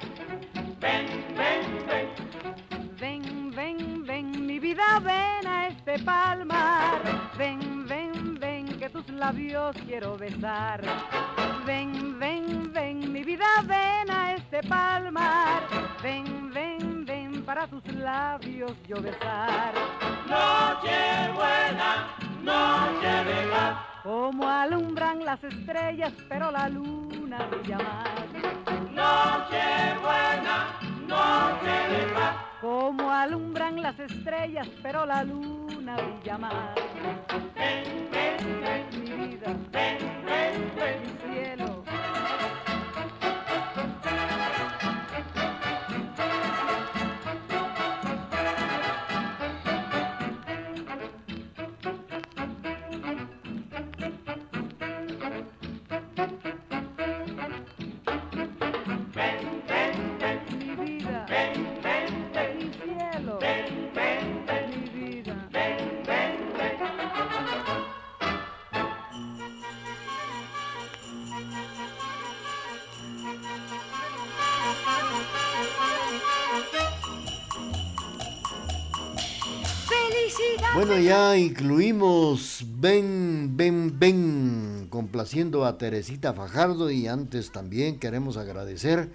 ven, 0.79 1.07
ven, 1.39 1.87
ven. 1.87 2.09
Ven, 3.01 3.51
ven, 3.51 4.05
ven, 4.05 4.47
mi 4.47 4.59
vida, 4.59 5.01
ven 5.03 5.47
a 5.47 5.69
este 5.69 5.99
palmar. 6.01 7.01
Ven, 7.39 7.87
ven, 7.87 8.39
ven, 8.39 8.79
que 8.79 8.91
tus 8.91 9.09
labios 9.09 9.75
quiero 9.87 10.19
besar. 10.19 10.83
Ven, 11.65 12.19
ven, 12.19 12.71
ven, 12.75 13.11
mi 13.11 13.25
vida, 13.25 13.47
ven 13.65 14.11
a 14.11 14.35
este 14.35 14.63
palmar. 14.65 15.63
Ven, 16.03 16.53
ven, 16.53 17.07
ven, 17.07 17.43
para 17.43 17.67
tus 17.67 17.87
labios 17.95 18.73
yo 18.87 19.01
besar. 19.01 19.73
Noche 20.29 21.33
buena, 21.35 22.32
noche 22.43 23.25
de 23.25 23.51
paz. 23.51 23.77
Como 24.03 24.49
alumbran 24.49 25.25
las 25.25 25.43
estrellas, 25.45 26.13
pero 26.29 26.51
la 26.51 26.69
luna 26.69 27.39
brilla 27.51 27.79
más. 27.79 28.09
Noche 28.91 29.65
buena, 30.01 30.79
noche 31.07 31.71
de 31.93 32.13
paz. 32.15 32.37
Como 32.61 33.11
alumbran 33.11 33.81
las 33.83 33.99
estrellas, 33.99 34.69
pero 34.83 35.07
la 35.07 35.25
luna 35.25 35.97
brilla 35.97 36.39
más. 36.39 36.75
Ven, 37.55 38.09
ven, 38.11 38.61
ven, 38.63 38.87
Mi 39.01 39.27
vida, 39.29 39.55
ven, 39.71 39.99
ven, 40.27 40.73
ven. 40.77 41.03
mi 41.03 41.35
cielo. 41.35 41.82
Bueno, 80.85 80.99
ya 80.99 81.37
incluimos 81.37 82.67
Ven, 82.81 83.57
ven, 83.57 84.01
ven, 84.01 84.89
complaciendo 84.91 85.65
a 85.65 85.79
Teresita 85.79 86.33
Fajardo 86.33 86.91
y 86.91 87.07
antes 87.07 87.53
también 87.53 88.01
queremos 88.01 88.37
agradecer 88.37 89.09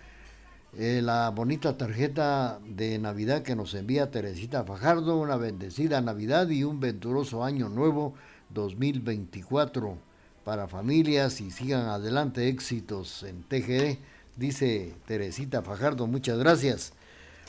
eh, 0.77 1.01
la 1.03 1.29
bonita 1.29 1.77
tarjeta 1.77 2.61
de 2.65 2.97
Navidad 2.99 3.43
que 3.43 3.57
nos 3.57 3.73
envía 3.73 4.11
Teresita 4.11 4.63
Fajardo, 4.63 5.17
una 5.17 5.35
bendecida 5.35 5.99
Navidad 5.99 6.47
y 6.47 6.63
un 6.63 6.79
venturoso 6.79 7.43
año 7.43 7.67
nuevo 7.67 8.13
2024 8.51 9.97
para 10.45 10.69
familias 10.69 11.41
y 11.41 11.51
sigan 11.51 11.87
adelante 11.87 12.47
éxitos 12.47 13.23
en 13.23 13.43
TGD, 13.43 13.97
dice 14.37 14.93
Teresita 15.05 15.61
Fajardo, 15.63 16.07
muchas 16.07 16.39
gracias. 16.39 16.93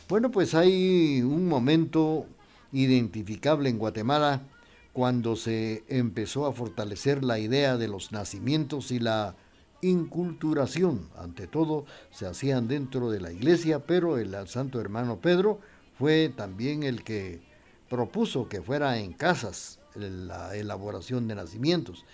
Bueno, 0.09 0.33
pues 0.33 0.57
hay 0.57 1.22
un 1.22 1.46
momento 1.46 2.26
identificable 2.72 3.68
en 3.68 3.78
Guatemala 3.78 4.42
cuando 4.92 5.37
se 5.37 5.85
empezó 5.88 6.46
a 6.46 6.52
fortalecer 6.52 7.24
la 7.24 7.38
idea 7.38 7.76
de 7.76 7.88
los 7.88 8.12
nacimientos 8.12 8.90
y 8.90 8.98
la 8.98 9.37
inculturación. 9.81 11.09
Ante 11.16 11.46
todo, 11.46 11.85
se 12.11 12.26
hacían 12.26 12.68
dentro 12.68 13.11
de 13.11 13.20
la 13.20 13.33
iglesia, 13.33 13.81
pero 13.81 14.18
el 14.18 14.35
santo 14.48 14.81
hermano 14.81 15.18
Pedro 15.20 15.61
fue 15.98 16.33
también 16.35 16.83
el 16.83 17.04
que 17.04 17.40
propuso 17.88 18.48
que 18.48 18.61
fuera 18.61 18.98
en 18.98 19.12
casas 19.12 19.78
la 19.94 20.54
elaboración 20.57 21.28
de 21.28 21.35
nacimientos. 21.35 22.04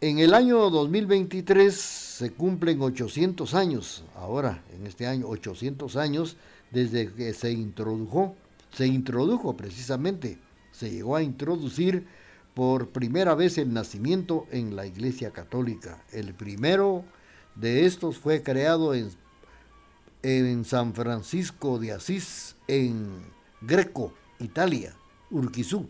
En 0.00 0.18
el 0.18 0.34
año 0.34 0.68
2023 0.68 1.74
se 1.74 2.32
cumplen 2.32 2.82
800 2.82 3.54
años, 3.54 4.02
ahora 4.16 4.62
en 4.74 4.86
este 4.86 5.06
año 5.06 5.28
800 5.28 5.96
años 5.96 6.36
desde 6.72 7.12
que 7.12 7.32
se 7.34 7.52
introdujo, 7.52 8.34
se 8.72 8.86
introdujo 8.86 9.56
precisamente, 9.56 10.38
se 10.70 10.90
llegó 10.90 11.16
a 11.16 11.22
introducir 11.22 12.06
por 12.54 12.90
primera 12.90 13.34
vez 13.34 13.58
el 13.58 13.72
nacimiento 13.72 14.46
en 14.50 14.76
la 14.76 14.86
Iglesia 14.86 15.30
Católica. 15.30 16.02
El 16.12 16.34
primero 16.34 17.04
de 17.54 17.86
estos 17.86 18.18
fue 18.18 18.42
creado 18.42 18.94
en, 18.94 19.10
en 20.22 20.64
San 20.64 20.94
Francisco 20.94 21.78
de 21.78 21.92
Asís, 21.92 22.56
en 22.68 23.22
Greco, 23.60 24.12
Italia, 24.38 24.94
Urquizú. 25.30 25.88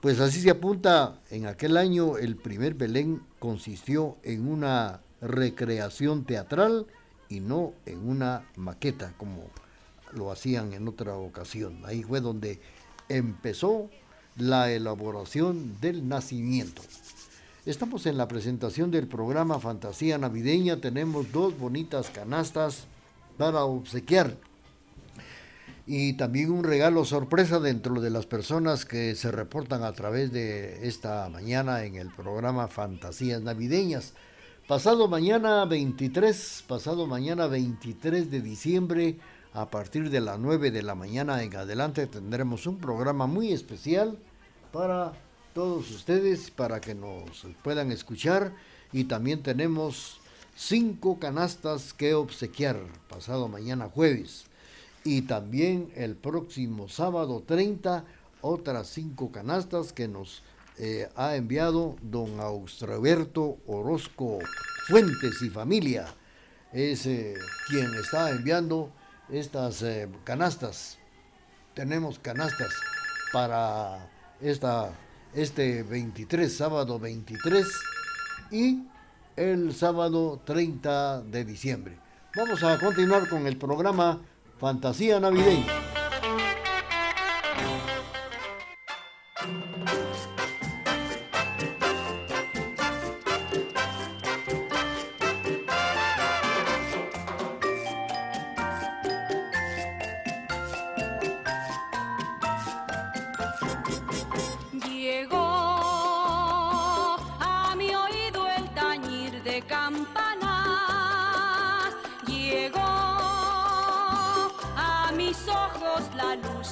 Pues 0.00 0.20
así 0.20 0.40
se 0.40 0.50
apunta, 0.50 1.20
en 1.30 1.46
aquel 1.46 1.76
año 1.76 2.18
el 2.18 2.36
primer 2.36 2.74
Belén 2.74 3.22
consistió 3.38 4.18
en 4.22 4.48
una 4.48 5.00
recreación 5.20 6.24
teatral 6.24 6.86
y 7.28 7.40
no 7.40 7.72
en 7.86 8.08
una 8.08 8.46
maqueta 8.56 9.14
como 9.16 9.50
lo 10.12 10.30
hacían 10.30 10.72
en 10.72 10.88
otra 10.88 11.16
ocasión. 11.16 11.80
Ahí 11.84 12.02
fue 12.02 12.20
donde 12.20 12.60
empezó 13.08 13.90
la 14.36 14.70
elaboración 14.70 15.80
del 15.80 16.08
nacimiento. 16.08 16.82
Estamos 17.64 18.06
en 18.06 18.16
la 18.16 18.28
presentación 18.28 18.90
del 18.90 19.08
programa 19.08 19.58
Fantasía 19.58 20.18
Navideña. 20.18 20.80
Tenemos 20.80 21.32
dos 21.32 21.58
bonitas 21.58 22.10
canastas 22.10 22.86
para 23.38 23.64
obsequiar. 23.64 24.36
Y 25.84 26.14
también 26.14 26.50
un 26.50 26.64
regalo 26.64 27.04
sorpresa 27.04 27.60
dentro 27.60 28.00
de 28.00 28.10
las 28.10 28.26
personas 28.26 28.84
que 28.84 29.14
se 29.14 29.30
reportan 29.30 29.84
a 29.84 29.92
través 29.92 30.32
de 30.32 30.86
esta 30.86 31.28
mañana 31.28 31.84
en 31.84 31.96
el 31.96 32.10
programa 32.10 32.68
Fantasías 32.68 33.40
Navideñas. 33.42 34.14
Pasado 34.66 35.06
mañana 35.06 35.64
23, 35.64 36.64
pasado 36.66 37.06
mañana 37.06 37.46
23 37.46 38.30
de 38.32 38.40
diciembre, 38.40 39.16
a 39.56 39.70
partir 39.70 40.10
de 40.10 40.20
las 40.20 40.38
9 40.38 40.70
de 40.70 40.82
la 40.82 40.94
mañana 40.94 41.42
en 41.42 41.56
adelante 41.56 42.06
tendremos 42.06 42.66
un 42.66 42.76
programa 42.76 43.26
muy 43.26 43.52
especial 43.52 44.18
para 44.70 45.14
todos 45.54 45.90
ustedes, 45.90 46.50
para 46.50 46.78
que 46.78 46.94
nos 46.94 47.46
puedan 47.62 47.90
escuchar. 47.90 48.52
Y 48.92 49.04
también 49.04 49.42
tenemos 49.42 50.20
cinco 50.54 51.18
canastas 51.18 51.94
que 51.94 52.12
obsequiar 52.12 52.76
pasado 53.08 53.48
mañana 53.48 53.88
jueves. 53.88 54.44
Y 55.04 55.22
también 55.22 55.90
el 55.96 56.16
próximo 56.16 56.90
sábado 56.90 57.42
30, 57.46 58.04
otras 58.42 58.88
cinco 58.88 59.32
canastas 59.32 59.94
que 59.94 60.06
nos 60.06 60.42
eh, 60.76 61.08
ha 61.16 61.34
enviado 61.34 61.96
don 62.02 62.40
Austroberto 62.40 63.56
Orozco 63.66 64.38
Fuentes 64.86 65.40
y 65.40 65.48
familia. 65.48 66.08
Es 66.74 67.04
quien 67.70 67.94
está 67.94 68.28
enviando 68.32 68.92
estas 69.28 69.82
eh, 69.82 70.08
canastas. 70.24 70.98
Tenemos 71.74 72.18
canastas 72.18 72.72
para 73.32 74.08
esta, 74.40 74.92
este 75.34 75.82
23, 75.82 76.54
sábado 76.54 76.98
23 76.98 77.66
y 78.50 78.84
el 79.36 79.74
sábado 79.74 80.40
30 80.44 81.22
de 81.22 81.44
diciembre. 81.44 81.98
Vamos 82.34 82.62
a 82.62 82.78
continuar 82.78 83.28
con 83.28 83.46
el 83.46 83.56
programa 83.56 84.20
Fantasía 84.58 85.20
Navideña. 85.20 85.95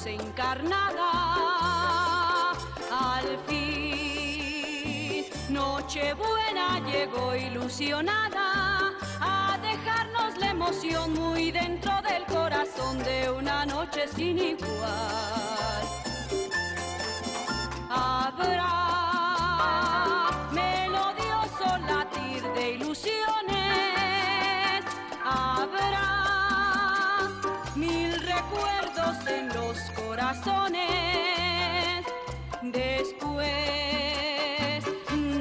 encarnada. 0.05 1.11
Al 2.91 3.37
fin, 3.47 5.25
Nochebuena 5.49 6.79
llegó 6.85 7.35
ilusionada 7.35 8.93
a 9.19 9.57
dejarnos 9.61 10.37
la 10.37 10.51
emoción 10.51 11.13
muy 11.13 11.51
dentro 11.51 11.91
del 12.07 12.25
corazón 12.25 12.99
de 13.03 13.29
una 13.31 13.65
noche 13.65 14.07
sin 14.07 14.37
igual. 14.37 15.83
Habrá 17.89 18.71
melodioso 20.51 21.77
latir 21.87 22.43
de 22.53 22.71
ilusiones. 22.73 23.25
Habrá 25.23 26.09
mil 27.75 28.13
recuerdos 28.21 29.27
en 29.27 29.47
los 29.49 29.94
corazones. 30.15 32.05
Después, 32.61 33.49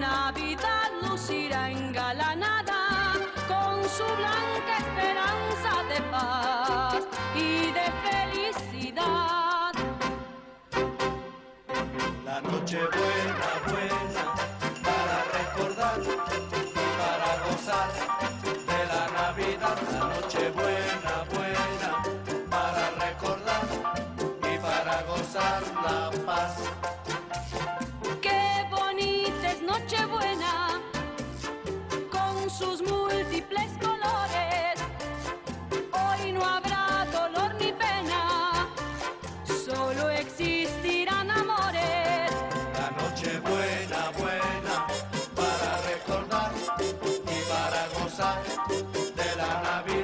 Navidad 0.01 0.91
lucirá 1.09 1.71
engalanada 1.71 3.13
con 3.47 3.89
su 3.89 4.05
blanca 4.17 4.79
esperanza 4.79 5.71
de 5.91 6.01
paz 6.11 7.07
y 7.37 7.71
de 7.71 7.87
felicidad. 8.03 9.34
Qué 28.21 28.67
bonita 28.71 29.53
es 29.53 29.63
Nochebuena 29.63 30.81
con 32.11 32.51
sus 32.51 32.83
múltiples 32.83 33.71
colores. 33.81 34.81
Hoy 35.93 36.33
no 36.33 36.45
habrá 36.45 37.07
dolor 37.13 37.55
ni 37.61 37.73
pena, 37.73 38.69
solo 39.47 40.11
existirán 40.11 41.31
amores. 41.31 42.31
La 42.79 42.91
Nochebuena 42.99 44.11
buena 44.19 44.87
para 45.35 45.81
recordar 45.91 46.53
y 46.81 47.41
para 47.51 47.89
gozar 47.99 48.43
de 49.17 49.37
la 49.37 49.63
Navidad. 49.63 50.04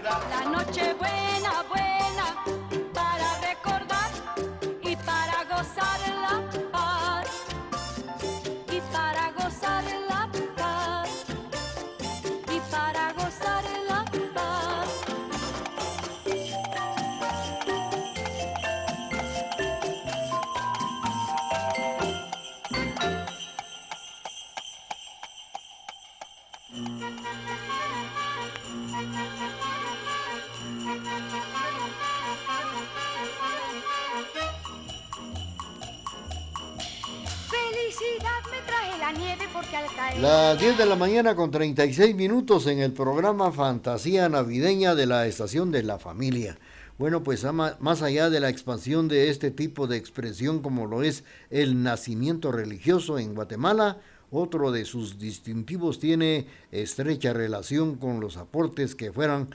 Las 40.20 40.58
10 40.58 40.78
de 40.78 40.86
la 40.86 40.96
mañana 40.96 41.34
con 41.34 41.50
36 41.50 42.14
minutos 42.14 42.66
en 42.66 42.80
el 42.80 42.92
programa 42.92 43.52
Fantasía 43.52 44.28
Navideña 44.28 44.94
de 44.94 45.06
la 45.06 45.26
Estación 45.26 45.70
de 45.70 45.82
la 45.82 45.98
Familia. 45.98 46.58
Bueno, 46.98 47.22
pues 47.22 47.44
más 47.44 48.02
allá 48.02 48.30
de 48.30 48.40
la 48.40 48.48
expansión 48.48 49.08
de 49.08 49.28
este 49.28 49.50
tipo 49.50 49.86
de 49.86 49.98
expresión 49.98 50.60
como 50.60 50.86
lo 50.86 51.02
es 51.02 51.24
el 51.50 51.82
nacimiento 51.82 52.50
religioso 52.50 53.18
en 53.18 53.34
Guatemala, 53.34 53.98
otro 54.30 54.72
de 54.72 54.86
sus 54.86 55.18
distintivos 55.18 55.98
tiene 55.98 56.46
estrecha 56.72 57.32
relación 57.32 57.96
con 57.96 58.20
los 58.20 58.36
aportes 58.36 58.94
que 58.94 59.12
fueran 59.12 59.48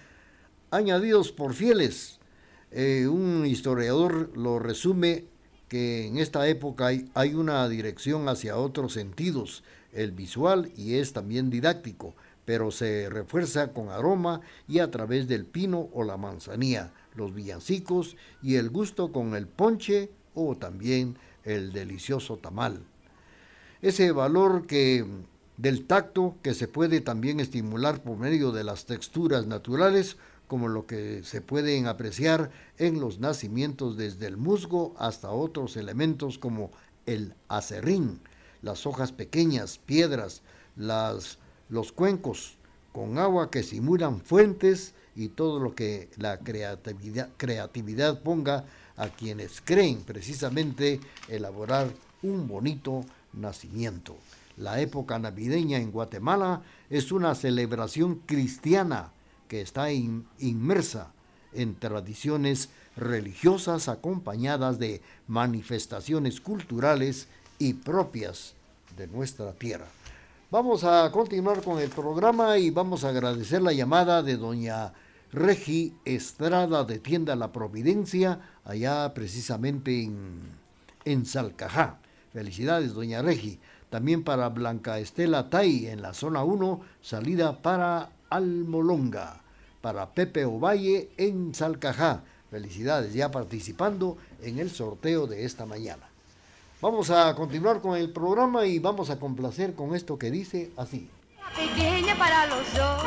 añadidos 0.70 1.32
por 1.32 1.54
fieles. 1.54 2.20
Eh, 2.72 3.08
un 3.08 3.46
historiador 3.46 4.32
lo 4.38 4.60
resume 4.60 5.26
que 5.68 6.06
en 6.06 6.20
esta 6.20 6.48
época 6.48 6.92
hay 7.14 7.34
una 7.34 7.68
dirección 7.68 8.30
hacia 8.30 8.58
otros 8.58 8.94
sentidos, 8.94 9.64
el 9.96 10.12
visual 10.12 10.72
y 10.76 10.96
es 10.96 11.14
también 11.14 11.50
didáctico, 11.50 12.14
pero 12.46 12.70
se 12.72 13.10
refuerza 13.10 13.74
con 13.74 13.90
aroma 13.90 14.42
y 14.68 14.80
a 14.80 14.92
través 14.92 15.28
del 15.28 15.46
pino 15.46 15.90
o 15.94 16.04
la 16.04 16.18
manzanilla, 16.18 16.94
los 17.16 17.34
villancicos 17.34 18.16
y 18.44 18.56
el 18.56 18.70
gusto 18.70 19.12
con 19.12 19.36
el 19.36 19.48
ponche 19.48 20.12
o 20.36 20.56
también 20.56 21.18
el 21.44 21.72
delicioso 21.74 22.38
tamal. 22.38 22.84
Ese 23.82 24.12
valor 24.12 24.68
que 24.68 25.06
del 25.58 25.86
tacto 25.86 26.36
que 26.42 26.54
se 26.54 26.68
puede 26.68 27.02
también 27.02 27.40
estimular 27.40 28.04
por 28.04 28.18
medio 28.18 28.52
de 28.52 28.64
las 28.64 28.86
texturas 28.86 29.48
naturales 29.48 30.18
como 30.48 30.68
lo 30.68 30.86
que 30.86 31.24
se 31.24 31.42
pueden 31.42 31.88
apreciar 31.88 32.52
en 32.78 33.00
los 33.00 33.20
nacimientos 33.20 33.98
desde 33.98 34.28
el 34.28 34.38
musgo 34.38 34.94
hasta 35.00 35.32
otros 35.32 35.76
elementos 35.78 36.38
como 36.38 36.72
el 37.06 37.34
acerrín, 37.48 38.20
las 38.66 38.86
hojas 38.86 39.12
pequeñas, 39.14 39.78
piedras, 39.78 40.42
las, 40.76 41.38
los 41.70 41.92
cuencos 41.94 42.56
con 42.92 43.18
agua 43.20 43.50
que 43.52 43.62
simulan 43.64 44.20
fuentes 44.20 44.94
y 45.16 45.30
todo 45.30 45.60
lo 45.60 45.76
que 45.76 46.10
la 46.18 46.40
creatividad, 46.40 47.30
creatividad 47.38 48.22
ponga 48.22 48.66
a 48.98 49.10
quienes 49.10 49.62
creen 49.62 50.02
precisamente 50.02 51.00
elaborar 51.30 51.90
un 52.24 52.48
bonito 52.48 53.06
nacimiento. 53.34 54.18
La 54.58 54.80
época 54.82 55.20
navideña 55.20 55.78
en 55.78 55.92
Guatemala 55.92 56.62
es 56.90 57.12
una 57.12 57.36
celebración 57.36 58.16
cristiana 58.26 59.12
que 59.48 59.62
está 59.62 59.92
in- 59.92 60.26
inmersa 60.40 61.12
en 61.54 61.76
tradiciones 61.76 62.70
religiosas 62.98 63.90
acompañadas 63.90 64.80
de 64.80 65.02
manifestaciones 65.28 66.42
culturales 66.42 67.28
y 67.60 67.74
propias 67.74 68.54
de 68.98 69.08
nuestra 69.08 69.52
tierra. 69.54 69.88
Vamos 70.52 70.84
a 70.84 71.12
continuar 71.12 71.62
con 71.64 71.80
el 71.80 71.90
programa 71.90 72.58
y 72.58 72.70
vamos 72.70 73.04
a 73.04 73.10
agradecer 73.10 73.62
la 73.62 73.74
llamada 73.74 74.24
de 74.24 74.38
doña 74.38 74.94
Regi 75.32 75.94
Estrada 76.06 76.84
de 76.86 77.00
Tienda 77.00 77.36
La 77.36 77.52
Providencia, 77.52 78.40
allá 78.64 79.14
precisamente 79.14 80.04
en, 80.04 80.40
en 81.04 81.26
Salcajá. 81.26 81.98
Felicidades, 82.32 82.94
doña 82.94 83.22
Regi. 83.22 83.60
También 83.90 84.24
para 84.24 84.50
Blanca 84.50 85.00
Estela 85.00 85.50
Tai 85.50 85.88
en 85.88 86.02
la 86.02 86.14
zona 86.14 86.44
1, 86.44 86.82
salida 87.02 87.62
para 87.62 88.12
Almolonga. 88.30 89.42
Para 89.82 90.14
Pepe 90.14 90.46
Ovalle 90.46 91.10
en 91.18 91.54
Salcajá. 91.54 92.24
Felicidades, 92.50 93.14
ya 93.14 93.32
participando 93.32 94.18
en 94.42 94.60
el 94.60 94.70
sorteo 94.70 95.28
de 95.28 95.44
esta 95.46 95.66
mañana. 95.66 96.08
Vamos 96.86 97.10
a 97.10 97.34
continuar 97.34 97.82
con 97.82 97.98
el 97.98 98.12
programa 98.12 98.68
y 98.68 98.78
vamos 98.78 99.10
a 99.10 99.20
complacer 99.20 99.74
con 99.74 99.96
esto 99.96 100.20
que 100.20 100.30
dice 100.30 100.70
así. 100.78 101.10
Pequeña 101.56 102.16
para 102.16 102.46
los 102.46 102.60
dos. 102.76 103.02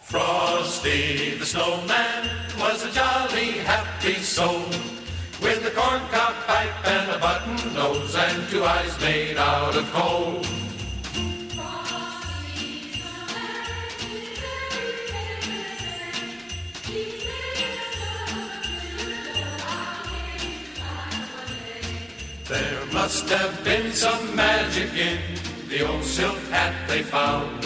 Frosty 0.00 1.36
the 1.38 1.44
snowman 1.44 2.30
was 2.58 2.86
a 2.86 2.88
jolly 2.88 3.58
happy 3.66 4.14
soul 4.14 4.64
with 5.42 5.62
a 5.66 5.72
corncob 5.78 6.32
pipe 6.46 6.72
and 6.86 7.10
a 7.10 7.18
button 7.18 7.74
nose 7.74 8.16
and 8.16 8.48
two 8.48 8.64
eyes 8.64 8.98
made 9.02 9.36
out 9.36 9.76
of 9.76 9.84
coal. 9.92 10.59
Must 22.92 23.28
have 23.28 23.64
been 23.64 23.92
some 23.92 24.34
magic 24.34 24.92
in 24.94 25.18
the 25.68 25.86
old 25.86 26.02
silk 26.02 26.38
hat 26.50 26.74
they 26.88 27.02
found. 27.02 27.64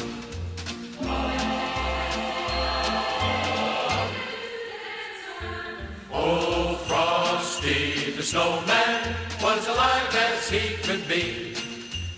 Oh, 6.12 6.77
Frosty 6.87 8.11
the 8.12 8.22
snowman 8.22 9.14
was 9.43 9.66
alive 9.68 10.14
as 10.14 10.49
he 10.49 10.77
could 10.83 11.09
be. 11.09 11.55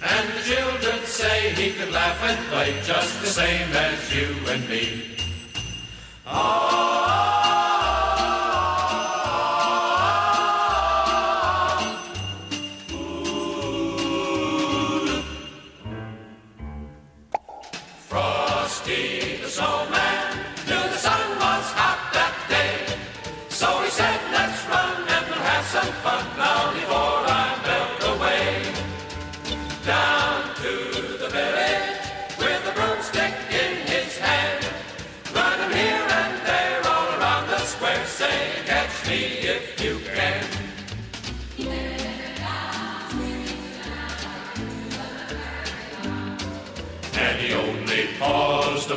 And 0.02 0.28
the 0.34 0.42
children 0.42 1.04
say 1.04 1.52
he 1.54 1.72
could 1.72 1.92
laugh 1.92 2.22
and 2.22 2.38
play 2.48 2.80
just 2.82 3.20
the 3.20 3.28
same 3.28 3.72
as 3.72 4.14
you 4.14 4.28
and 4.48 4.68
me. 4.68 5.16
Frosty 6.24 6.65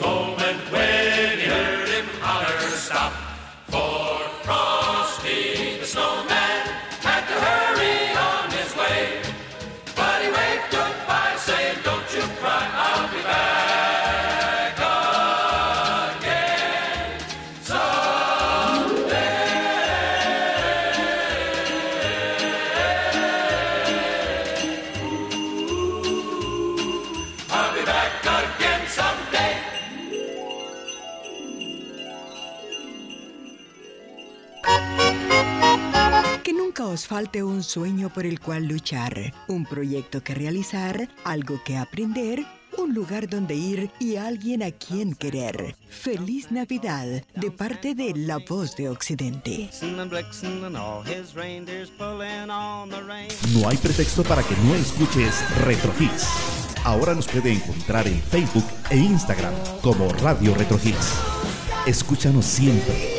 paused 0.01 0.25
a 0.25 0.28
Que 36.99 37.03
nunca 37.03 37.15
os 37.15 37.23
falte 37.23 37.43
un 37.43 37.63
sueño 37.63 38.09
por 38.09 38.25
el 38.25 38.39
cual 38.39 38.65
luchar, 38.65 39.33
un 39.47 39.65
proyecto 39.65 40.21
que 40.21 40.35
realizar, 40.35 41.07
algo 41.23 41.61
que 41.63 41.77
aprender, 41.77 42.45
un 42.77 42.93
lugar 42.93 43.29
donde 43.29 43.55
ir 43.55 43.89
y 43.99 44.17
alguien 44.17 44.63
a 44.63 44.71
quien 44.71 45.15
querer. 45.15 45.75
Feliz 45.89 46.51
Navidad 46.51 47.23
de 47.35 47.51
parte 47.51 47.95
de 47.95 48.13
La 48.15 48.37
Voz 48.39 48.75
de 48.75 48.89
Occidente. 48.89 49.69
No 53.53 53.69
hay 53.69 53.77
pretexto 53.77 54.23
para 54.23 54.43
que 54.43 54.55
no 54.57 54.75
escuches 54.75 55.57
Retro 55.65 55.93
Hits. 55.99 56.27
Ahora 56.83 57.13
nos 57.13 57.27
puede 57.27 57.53
encontrar 57.53 58.07
en 58.07 58.21
Facebook 58.21 58.65
e 58.89 58.97
Instagram 58.97 59.53
como 59.81 60.09
Radio 60.13 60.53
Retro 60.53 60.77
Hits. 60.83 61.13
Escúchanos 61.85 62.45
siempre, 62.45 63.18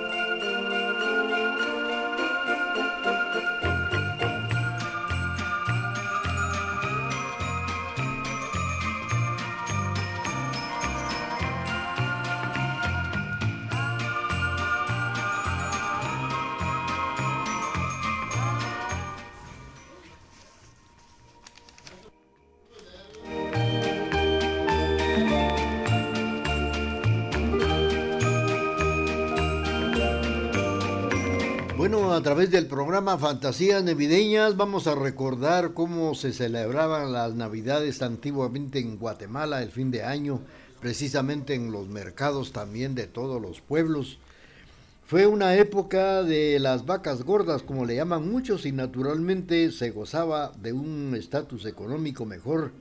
Fantasías 33.17 33.83
Navideñas 33.83 34.55
vamos 34.55 34.87
a 34.87 34.95
recordar 34.95 35.73
cómo 35.73 36.15
se 36.15 36.31
celebraban 36.31 37.11
las 37.11 37.33
Navidades 37.35 38.01
antiguamente 38.01 38.79
en 38.79 38.97
Guatemala, 38.97 39.61
el 39.61 39.71
fin 39.71 39.91
de 39.91 40.03
año, 40.03 40.39
precisamente 40.79 41.53
en 41.53 41.71
los 41.71 41.89
mercados 41.89 42.53
también 42.53 42.95
de 42.95 43.07
todos 43.07 43.41
los 43.41 43.59
pueblos. 43.59 44.19
Fue 45.05 45.27
una 45.27 45.55
época 45.55 46.23
de 46.23 46.57
las 46.59 46.85
vacas 46.85 47.23
gordas, 47.23 47.63
como 47.63 47.85
le 47.85 47.95
llaman 47.95 48.31
muchos, 48.31 48.65
y 48.65 48.71
naturalmente 48.71 49.71
se 49.71 49.91
gozaba 49.91 50.53
de 50.61 50.71
un 50.71 51.13
estatus 51.17 51.65
económico 51.65 52.25
mejor. 52.25 52.71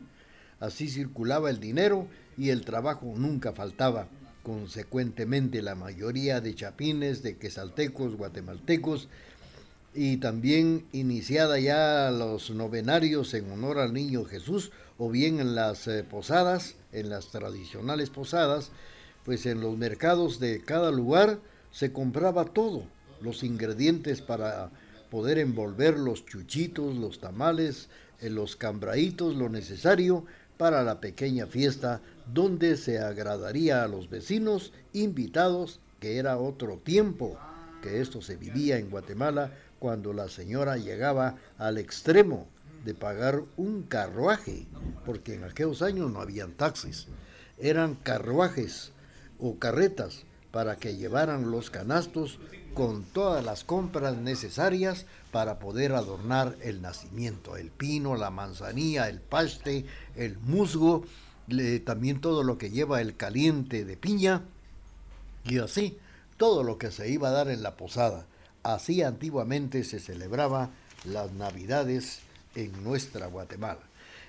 Así 0.61 0.89
circulaba 0.89 1.51
el 1.51 1.59
dinero 1.59 2.07
y 2.39 2.51
el 2.51 2.65
trabajo 2.65 3.15
nunca 3.17 3.53
faltaba. 3.53 4.07
Consecuentemente, 4.45 5.61
la 5.61 5.75
mayoría 5.75 6.41
de 6.41 6.55
chapines, 6.55 7.23
de 7.23 7.37
quesaltecos, 7.37 8.17
guatemaltecos, 8.17 9.09
y 9.95 10.19
también 10.19 10.87
iniciada 10.93 11.59
ya 11.59 12.11
los 12.11 12.51
novenarios 12.51 13.35
en 13.35 13.51
honor 13.51 13.79
al 13.79 13.93
niño 13.93 14.25
Jesús, 14.25 14.71
o 14.99 15.11
bien 15.11 15.41
en 15.41 15.55
las 15.55 15.89
eh, 15.89 16.05
posadas, 16.05 16.77
en 16.93 17.09
las 17.11 17.29
tradicionales 17.29 18.11
posadas, 18.11 18.71
pues 19.25 19.47
en 19.47 19.61
los 19.61 19.77
mercados 19.77 20.39
de 20.39 20.63
cada 20.63 20.91
lugar 20.91 21.39
se 21.73 21.93
compraba 21.93 22.45
todo, 22.45 22.85
los 23.21 23.43
ingredientes 23.43 24.23
para 24.23 24.71
poder 25.11 25.39
envolver 25.39 25.99
los 25.99 26.25
chuchitos, 26.25 26.97
los 26.97 27.19
tamales, 27.19 27.89
eh, 28.21 28.31
los 28.31 28.57
cambraitos, 28.57 29.35
lo 29.35 29.49
necesario 29.49 30.25
para 30.57 30.83
la 30.85 31.01
pequeña 31.01 31.47
fiesta 31.47 32.01
donde 32.33 32.77
se 32.77 32.99
agradaría 32.99 33.83
a 33.83 33.89
los 33.89 34.09
vecinos 34.09 34.73
invitados, 34.93 35.81
que 35.99 36.19
era 36.19 36.39
otro 36.39 36.77
tiempo 36.77 37.39
que 37.81 38.01
esto 38.01 38.21
se 38.21 38.37
vivía 38.37 38.79
en 38.79 38.91
Guatemala 38.91 39.53
cuando 39.81 40.13
la 40.13 40.29
señora 40.29 40.77
llegaba 40.77 41.35
al 41.59 41.79
extremo 41.79 42.47
de 42.85 42.95
pagar 42.95 43.43
un 43.57 43.83
carruaje, 43.83 44.69
porque 45.05 45.35
en 45.35 45.43
aquellos 45.43 45.83
años 45.83 46.13
no 46.13 46.21
habían 46.21 46.53
taxis, 46.53 47.09
eran 47.59 47.97
carruajes 47.97 48.93
o 49.41 49.59
carretas 49.59 50.25
para 50.53 50.77
que 50.77 50.97
llevaran 50.97 51.51
los 51.51 51.71
canastos 51.71 52.39
con 52.75 53.05
todas 53.05 53.45
las 53.45 53.65
compras 53.65 54.17
necesarias 54.17 55.07
para 55.33 55.59
poder 55.59 55.93
adornar 55.93 56.57
el 56.63 56.83
nacimiento, 56.83 57.57
el 57.57 57.71
pino, 57.71 58.17
la 58.17 58.31
manzanilla, 58.31 59.09
el 59.09 59.21
paste, 59.21 59.87
el 60.15 60.39
musgo, 60.39 61.05
también 61.85 62.21
todo 62.21 62.45
lo 62.45 62.59
que 62.59 62.71
lleva 62.71 63.01
el 63.01 63.17
caliente 63.17 63.85
de 63.85 63.97
piña 63.97 64.43
y 65.45 65.59
así 65.59 65.99
todo 66.37 66.63
lo 66.63 66.79
que 66.79 66.91
se 66.91 67.11
iba 67.11 67.29
a 67.29 67.33
dar 67.33 67.49
en 67.49 67.63
la 67.63 67.77
posada. 67.77 68.27
Así 68.63 69.03
antiguamente 69.03 69.85
se 69.85 70.01
celebraba 70.01 70.71
las 71.05 71.33
Navidades 71.33 72.21
en 72.55 72.85
nuestra 72.85 73.27
Guatemala. 73.27 73.81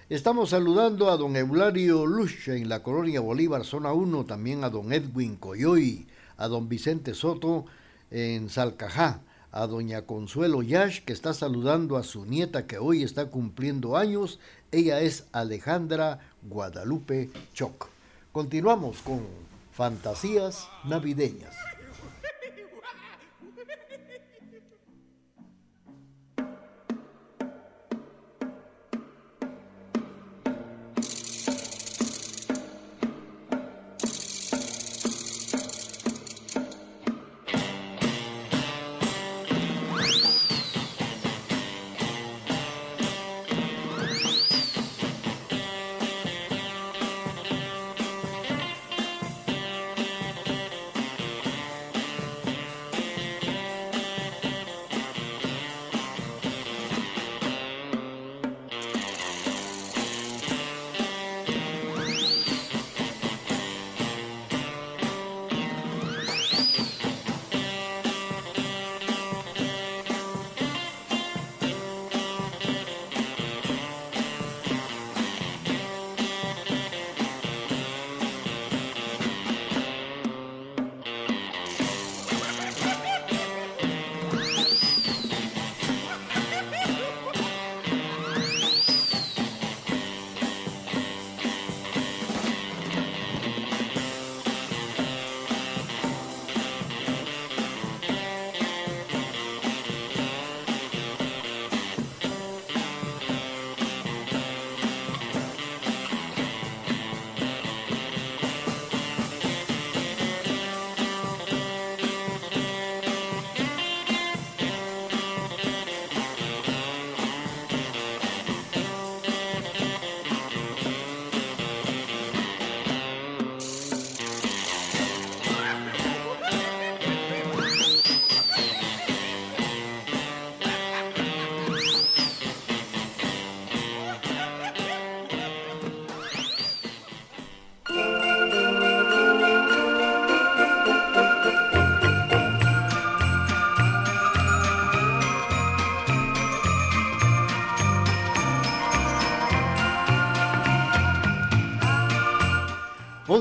Estamos 0.09 0.51
saludando 0.51 1.09
a 1.09 1.17
don 1.17 1.35
Eulario 1.35 2.05
Lucha 2.05 2.55
en 2.55 2.69
la 2.69 2.81
colonia 2.81 3.19
Bolívar, 3.19 3.65
zona 3.65 3.91
1, 3.91 4.25
también 4.25 4.63
a 4.63 4.69
don 4.69 4.93
Edwin 4.93 5.35
Coyoy, 5.35 6.07
a 6.37 6.47
don 6.47 6.69
Vicente 6.69 7.13
Soto 7.13 7.65
en 8.09 8.49
Salcajá, 8.49 9.19
a 9.51 9.67
doña 9.67 10.03
Consuelo 10.03 10.61
Yash, 10.61 11.01
que 11.01 11.11
está 11.11 11.33
saludando 11.33 11.97
a 11.97 12.03
su 12.03 12.25
nieta 12.25 12.67
que 12.67 12.77
hoy 12.77 13.03
está 13.03 13.25
cumpliendo 13.25 13.97
años. 13.97 14.39
Ella 14.71 15.01
es 15.01 15.25
Alejandra 15.33 16.19
Guadalupe 16.41 17.29
Choc. 17.53 17.89
Continuamos 18.31 19.01
con 19.01 19.25
fantasías 19.73 20.69
navideñas. 20.85 21.55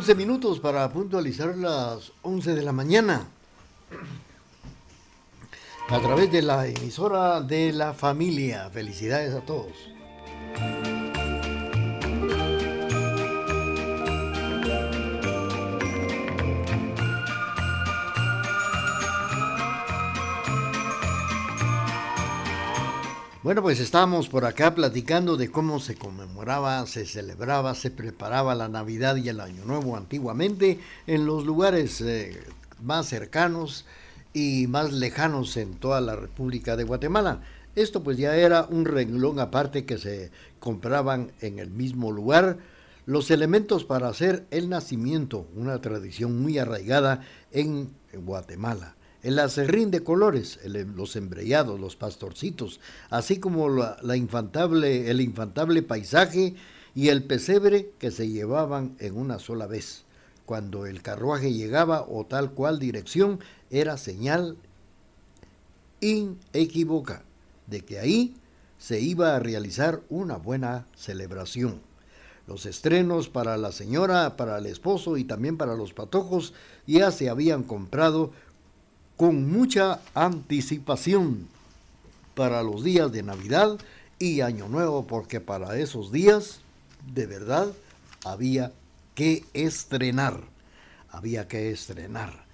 11 0.01 0.15
minutos 0.15 0.61
para 0.61 0.91
puntualizar 0.91 1.55
las 1.59 2.13
11 2.23 2.55
de 2.55 2.63
la 2.63 2.73
mañana. 2.73 3.29
A 5.91 6.01
través 6.01 6.33
de 6.33 6.41
la 6.41 6.67
emisora 6.67 7.43
de 7.43 7.71
la 7.75 7.93
familia. 7.93 8.71
Felicidades 8.71 9.35
a 9.35 9.43
todos. 9.43 9.75
Bueno, 23.51 23.63
pues 23.63 23.81
estamos 23.81 24.29
por 24.29 24.45
acá 24.45 24.77
platicando 24.77 25.37
de 25.37 25.51
cómo 25.51 25.81
se 25.81 25.97
conmemoraba, 25.97 26.87
se 26.87 27.05
celebraba, 27.05 27.75
se 27.75 27.91
preparaba 27.91 28.55
la 28.55 28.69
Navidad 28.69 29.17
y 29.17 29.29
el 29.29 29.41
Año 29.41 29.65
Nuevo 29.65 29.97
antiguamente 29.97 30.79
en 31.09 31.27
los 31.27 31.45
lugares 31.45 32.01
eh, 32.01 32.45
más 32.81 33.09
cercanos 33.09 33.87
y 34.33 34.69
más 34.69 34.93
lejanos 34.93 35.57
en 35.57 35.75
toda 35.75 36.01
la 36.01 36.15
República 36.15 36.77
de 36.77 36.85
Guatemala. 36.85 37.43
Esto 37.75 38.05
pues 38.05 38.19
ya 38.19 38.37
era 38.37 38.69
un 38.71 38.85
renglón 38.85 39.41
aparte 39.41 39.85
que 39.85 39.99
se 39.99 40.31
compraban 40.61 41.33
en 41.41 41.59
el 41.59 41.71
mismo 41.71 42.13
lugar 42.13 42.59
los 43.05 43.33
elementos 43.33 43.85
para 43.85 44.07
hacer 44.07 44.47
el 44.53 44.69
nacimiento, 44.69 45.49
una 45.57 45.81
tradición 45.81 46.41
muy 46.41 46.57
arraigada 46.59 47.23
en 47.51 47.91
Guatemala 48.13 48.95
el 49.23 49.39
acerrín 49.39 49.91
de 49.91 50.03
colores, 50.03 50.59
em, 50.63 50.95
los 50.95 51.17
embrellados, 51.17 51.79
los 51.79 51.97
pastorcitos, 51.97 52.81
así 53.11 53.39
como 53.39 53.69
la, 53.69 54.17
infantable, 54.17 55.11
el 55.11 55.21
infantable 55.21 55.83
paisaje 55.83 56.55
y 56.95 57.09
el 57.09 57.25
pesebre 57.25 57.93
que 57.99 58.11
se 58.11 58.29
llevaban 58.29 58.97
en 58.99 59.17
una 59.17 59.39
sola 59.39 59.67
vez. 59.67 60.05
Cuando 60.47 60.87
el 60.87 61.03
carruaje 61.03 61.53
llegaba 61.53 62.03
o 62.09 62.27
tal 62.27 62.53
cual 62.53 62.79
dirección, 62.79 63.41
era 63.71 63.97
señal 63.97 64.57
inequívoca 66.01 67.23
de 67.67 67.83
que 67.83 67.99
ahí 67.99 68.35
se 68.79 69.01
iba 69.01 69.37
a 69.37 69.39
realizar 69.39 70.01
una 70.09 70.37
buena 70.37 70.87
celebración. 70.97 71.81
Los 72.47 72.67
estrenos 72.67 73.29
para 73.29 73.57
la 73.59 73.71
señora, 73.71 74.37
para 74.37 74.59
el 74.59 74.67
esposo 74.67 75.17
y 75.19 75.25
también 75.25 75.57
para 75.57 75.77
los 75.77 75.93
patojos 75.93 76.53
ya 76.87 77.13
se 77.13 77.29
habían 77.29 77.63
comprado 77.63 78.33
con 79.21 79.53
mucha 79.53 80.01
anticipación 80.15 81.47
para 82.35 82.63
los 82.63 82.83
días 82.83 83.13
de 83.13 83.23
Navidad 83.23 83.79
y 84.19 84.41
Año 84.41 84.67
Nuevo, 84.67 85.07
porque 85.07 85.43
para 85.43 85.77
esos 85.77 86.11
días 86.11 86.61
de 87.13 87.27
verdad 87.27 87.71
había 88.25 88.73
que 89.15 89.45
estrenar, 89.53 90.41
había 91.11 91.49
que 91.49 91.71
estrenar. 91.71 92.47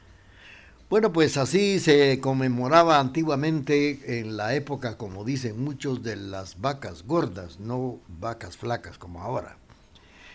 Bueno, 0.90 1.12
pues 1.12 1.36
así 1.36 1.78
se 1.78 2.18
conmemoraba 2.18 2.98
antiguamente 2.98 4.18
en 4.18 4.36
la 4.36 4.56
época, 4.56 4.98
como 4.98 5.22
dicen 5.22 5.62
muchos, 5.62 6.02
de 6.02 6.16
las 6.16 6.60
vacas 6.60 7.04
gordas, 7.04 7.60
no 7.60 8.00
vacas 8.08 8.56
flacas 8.56 8.98
como 8.98 9.22
ahora. 9.22 9.56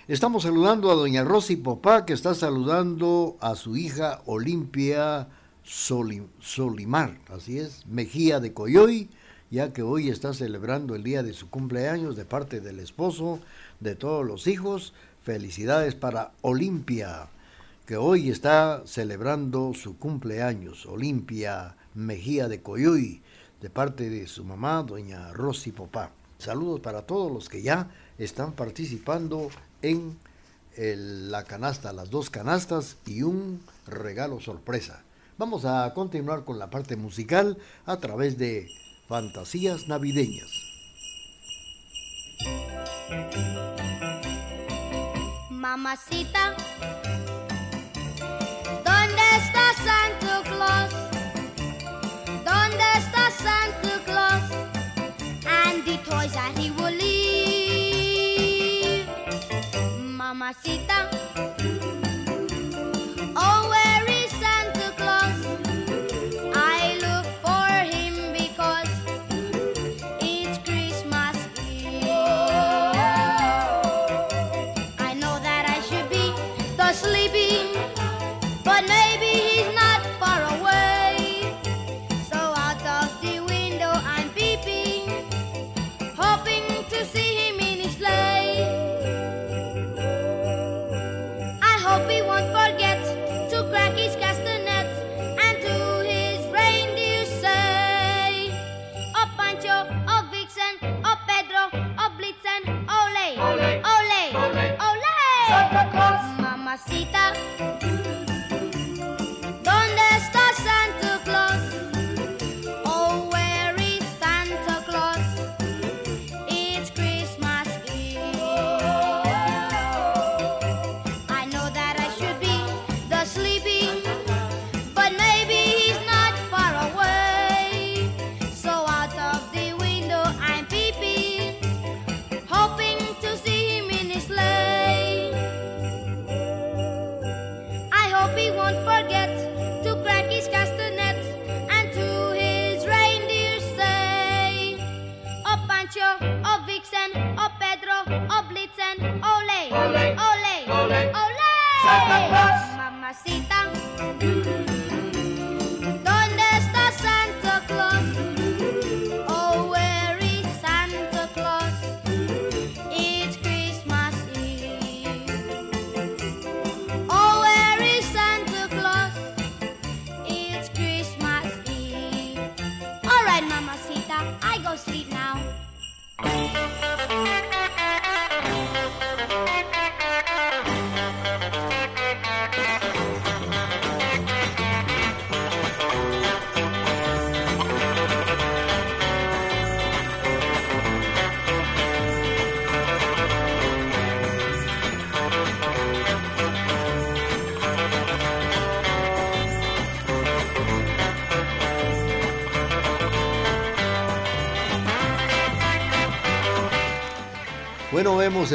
Estamos 0.07 0.43
saludando 0.43 0.91
a 0.91 0.95
doña 0.95 1.25
Rosy 1.25 1.57
Popá, 1.57 2.05
que 2.05 2.13
está 2.13 2.33
saludando 2.35 3.35
a 3.41 3.55
su 3.55 3.75
hija 3.75 4.21
Olimpia 4.25 5.27
Solimar, 5.63 7.19
así 7.29 7.59
es, 7.59 7.85
Mejía 7.85 8.39
de 8.39 8.53
Coyoy, 8.53 9.09
ya 9.49 9.73
que 9.73 9.83
hoy 9.83 10.09
está 10.09 10.33
celebrando 10.33 10.95
el 10.95 11.03
día 11.03 11.23
de 11.23 11.33
su 11.33 11.49
cumpleaños 11.49 12.15
de 12.15 12.25
parte 12.25 12.61
del 12.61 12.79
esposo, 12.79 13.39
de 13.79 13.95
todos 13.95 14.25
los 14.25 14.47
hijos. 14.47 14.93
Felicidades 15.23 15.93
para 15.93 16.31
Olimpia, 16.41 17.27
que 17.85 17.97
hoy 17.97 18.29
está 18.29 18.81
celebrando 18.85 19.73
su 19.73 19.97
cumpleaños. 19.97 20.85
Olimpia 20.85 21.75
Mejía 21.93 22.47
de 22.47 22.61
Coyoy, 22.61 23.21
de 23.61 23.69
parte 23.69 24.09
de 24.09 24.27
su 24.27 24.43
mamá, 24.43 24.81
doña 24.83 25.31
Rosy 25.33 25.71
Popá. 25.71 26.11
Saludos 26.39 26.79
para 26.79 27.03
todos 27.03 27.31
los 27.31 27.49
que 27.49 27.61
ya 27.61 27.91
están 28.17 28.53
participando 28.53 29.49
en 29.81 30.17
la 30.75 31.43
canasta, 31.43 31.93
las 31.93 32.09
dos 32.09 32.29
canastas 32.29 32.97
y 33.05 33.21
un 33.21 33.61
regalo 33.85 34.39
sorpresa. 34.39 35.03
Vamos 35.41 35.65
a 35.65 35.91
continuar 35.95 36.45
con 36.45 36.59
la 36.59 36.69
parte 36.69 36.95
musical 36.95 37.57
a 37.87 37.97
través 37.97 38.37
de 38.37 38.69
Fantasías 39.07 39.87
Navideñas. 39.87 40.51
Mamacita, 45.49 46.55
¿dónde 48.85 49.23
está 49.41 49.73
Santa 49.83 50.43
Claus? 50.43 50.93
¿Dónde 52.45 52.85
está 52.99 53.31
Santa 53.31 53.99
Claus? 54.05 54.43
And 55.47 55.83
the 55.83 55.97
toys 56.07 56.33
that 56.33 56.55
he 56.55 56.69
will 56.69 56.95
leave. 56.95 59.07
Mamacita, 59.97 61.09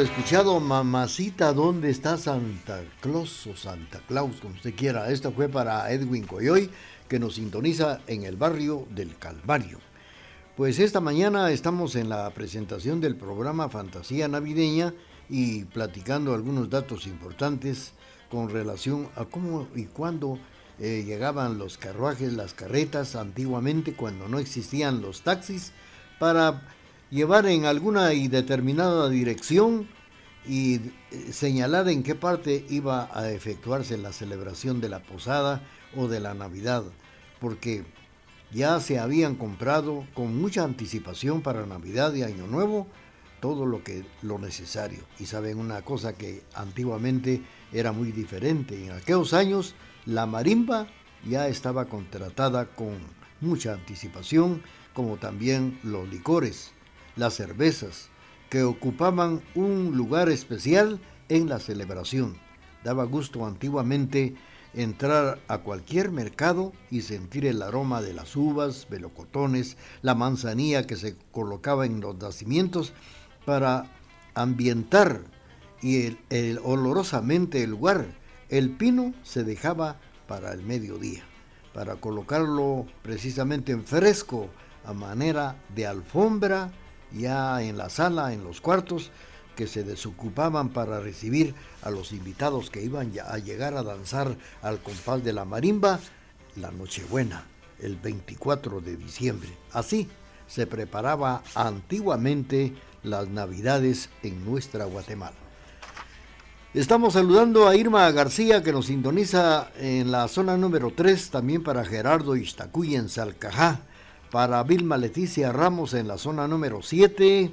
escuchado 0.01 0.59
Mamacita, 0.59 1.53
¿dónde 1.53 1.89
está 1.89 2.17
Santa 2.17 2.83
Claus 3.01 3.47
o 3.47 3.55
Santa 3.55 3.99
Claus, 4.07 4.35
como 4.41 4.53
usted 4.53 4.75
quiera? 4.75 5.09
Esta 5.09 5.31
fue 5.31 5.49
para 5.49 5.91
Edwin 5.91 6.25
Coyoy, 6.25 6.69
que 7.07 7.17
nos 7.17 7.35
sintoniza 7.35 8.01
en 8.05 8.23
el 8.23 8.35
barrio 8.35 8.85
del 8.91 9.17
Calvario. 9.17 9.79
Pues 10.55 10.77
esta 10.77 10.99
mañana 10.99 11.49
estamos 11.51 11.95
en 11.95 12.09
la 12.09 12.29
presentación 12.29 13.01
del 13.01 13.15
programa 13.15 13.69
Fantasía 13.69 14.27
Navideña 14.27 14.93
y 15.29 15.63
platicando 15.65 16.35
algunos 16.35 16.69
datos 16.69 17.07
importantes 17.07 17.93
con 18.29 18.49
relación 18.49 19.09
a 19.15 19.25
cómo 19.25 19.67
y 19.73 19.85
cuándo 19.85 20.37
eh, 20.79 21.05
llegaban 21.07 21.57
los 21.57 21.79
carruajes, 21.79 22.33
las 22.33 22.53
carretas 22.53 23.15
antiguamente 23.15 23.93
cuando 23.93 24.27
no 24.27 24.37
existían 24.37 25.01
los 25.01 25.21
taxis 25.21 25.71
para 26.19 26.61
llevar 27.09 27.45
en 27.45 27.65
alguna 27.65 28.13
y 28.13 28.27
determinada 28.27 29.09
dirección 29.09 29.87
y 30.45 30.75
eh, 30.75 30.91
señalar 31.31 31.89
en 31.89 32.03
qué 32.03 32.15
parte 32.15 32.65
iba 32.69 33.09
a 33.13 33.31
efectuarse 33.31 33.97
la 33.97 34.13
celebración 34.13 34.81
de 34.81 34.89
la 34.89 34.99
posada 34.99 35.61
o 35.95 36.07
de 36.07 36.19
la 36.19 36.33
Navidad, 36.33 36.83
porque 37.39 37.85
ya 38.51 38.79
se 38.79 38.99
habían 38.99 39.35
comprado 39.35 40.05
con 40.13 40.39
mucha 40.39 40.63
anticipación 40.63 41.41
para 41.41 41.65
Navidad 41.65 42.13
y 42.13 42.23
Año 42.23 42.47
Nuevo 42.47 42.87
todo 43.41 43.65
lo 43.65 43.83
que 43.83 44.03
lo 44.21 44.39
necesario. 44.39 44.99
Y 45.19 45.25
saben 45.25 45.59
una 45.59 45.81
cosa 45.83 46.13
que 46.13 46.43
antiguamente 46.55 47.41
era 47.71 47.91
muy 47.91 48.11
diferente. 48.11 48.83
En 48.83 48.91
aquellos 48.91 49.33
años 49.33 49.75
la 50.05 50.25
marimba 50.25 50.87
ya 51.27 51.47
estaba 51.47 51.85
contratada 51.85 52.65
con 52.65 52.97
mucha 53.41 53.73
anticipación, 53.73 54.63
como 54.93 55.17
también 55.17 55.79
los 55.83 56.09
licores 56.09 56.71
las 57.17 57.33
cervezas, 57.33 58.09
que 58.49 58.63
ocupaban 58.63 59.41
un 59.55 59.97
lugar 59.97 60.29
especial 60.29 61.01
en 61.29 61.49
la 61.49 61.59
celebración. 61.59 62.37
Daba 62.83 63.03
gusto 63.03 63.45
antiguamente 63.45 64.35
entrar 64.73 65.39
a 65.47 65.59
cualquier 65.59 66.11
mercado 66.11 66.71
y 66.91 67.01
sentir 67.01 67.45
el 67.45 67.61
aroma 67.61 68.01
de 68.01 68.13
las 68.13 68.35
uvas, 68.35 68.87
melocotones, 68.89 69.75
la 70.01 70.15
manzanilla 70.15 70.85
que 70.85 70.95
se 70.95 71.15
colocaba 71.31 71.85
en 71.85 71.99
los 71.99 72.17
nacimientos 72.17 72.93
para 73.45 73.91
ambientar 74.35 75.21
y 75.81 76.17
el, 76.29 76.59
olorosamente 76.63 77.63
el 77.63 77.71
lugar. 77.71 78.05
El 78.49 78.71
pino 78.71 79.13
se 79.23 79.43
dejaba 79.43 79.99
para 80.27 80.53
el 80.53 80.63
mediodía, 80.63 81.23
para 81.73 81.95
colocarlo 81.95 82.85
precisamente 83.01 83.71
en 83.71 83.83
fresco 83.83 84.49
a 84.85 84.93
manera 84.93 85.61
de 85.75 85.87
alfombra 85.87 86.71
ya 87.11 87.61
en 87.61 87.77
la 87.77 87.89
sala, 87.89 88.33
en 88.33 88.43
los 88.43 88.61
cuartos, 88.61 89.11
que 89.55 89.67
se 89.67 89.83
desocupaban 89.83 90.69
para 90.69 90.99
recibir 90.99 91.55
a 91.81 91.89
los 91.89 92.11
invitados 92.11 92.69
que 92.69 92.83
iban 92.83 93.11
a 93.27 93.37
llegar 93.39 93.75
a 93.75 93.83
danzar 93.83 94.37
al 94.61 94.79
compás 94.79 95.23
de 95.23 95.33
la 95.33 95.45
marimba 95.45 95.99
la 96.55 96.71
Nochebuena, 96.71 97.45
el 97.79 97.97
24 97.97 98.81
de 98.81 98.97
diciembre. 98.97 99.49
Así 99.71 100.07
se 100.47 100.67
preparaba 100.67 101.43
antiguamente 101.55 102.73
las 103.03 103.27
Navidades 103.27 104.09
en 104.23 104.45
nuestra 104.45 104.85
Guatemala. 104.85 105.35
Estamos 106.73 107.13
saludando 107.13 107.67
a 107.67 107.75
Irma 107.75 108.09
García 108.11 108.61
que 108.61 108.71
nos 108.71 108.87
sintoniza 108.87 109.71
en 109.79 110.11
la 110.11 110.27
zona 110.27 110.57
número 110.57 110.93
3, 110.95 111.31
también 111.31 111.63
para 111.63 111.83
Gerardo 111.83 112.35
Iztacuy 112.35 112.95
en 112.95 113.09
Salcajá 113.09 113.86
para 114.31 114.63
Vilma 114.63 114.97
Leticia 114.97 115.51
Ramos 115.51 115.93
en 115.93 116.07
la 116.07 116.17
zona 116.17 116.47
número 116.47 116.81
7, 116.81 117.51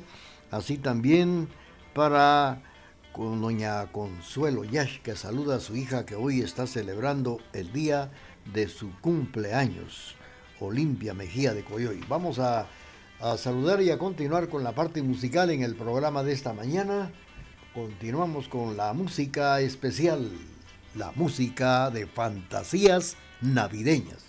así 0.50 0.78
también 0.78 1.48
para 1.94 2.62
con 3.12 3.40
doña 3.40 3.92
Consuelo 3.92 4.64
Yash, 4.64 5.00
que 5.00 5.14
saluda 5.14 5.56
a 5.56 5.60
su 5.60 5.76
hija 5.76 6.04
que 6.04 6.16
hoy 6.16 6.40
está 6.40 6.66
celebrando 6.66 7.38
el 7.52 7.72
día 7.72 8.10
de 8.52 8.68
su 8.68 8.90
cumpleaños, 9.00 10.16
Olimpia 10.58 11.14
Mejía 11.14 11.54
de 11.54 11.64
Coyoy. 11.64 12.04
Vamos 12.08 12.40
a, 12.40 12.66
a 13.20 13.36
saludar 13.36 13.80
y 13.82 13.90
a 13.90 13.98
continuar 13.98 14.48
con 14.48 14.64
la 14.64 14.72
parte 14.72 15.00
musical 15.00 15.50
en 15.50 15.62
el 15.62 15.76
programa 15.76 16.24
de 16.24 16.32
esta 16.32 16.52
mañana. 16.52 17.12
Continuamos 17.72 18.48
con 18.48 18.76
la 18.76 18.92
música 18.94 19.60
especial, 19.60 20.28
la 20.96 21.12
música 21.14 21.90
de 21.90 22.08
fantasías 22.08 23.16
navideñas. 23.40 24.24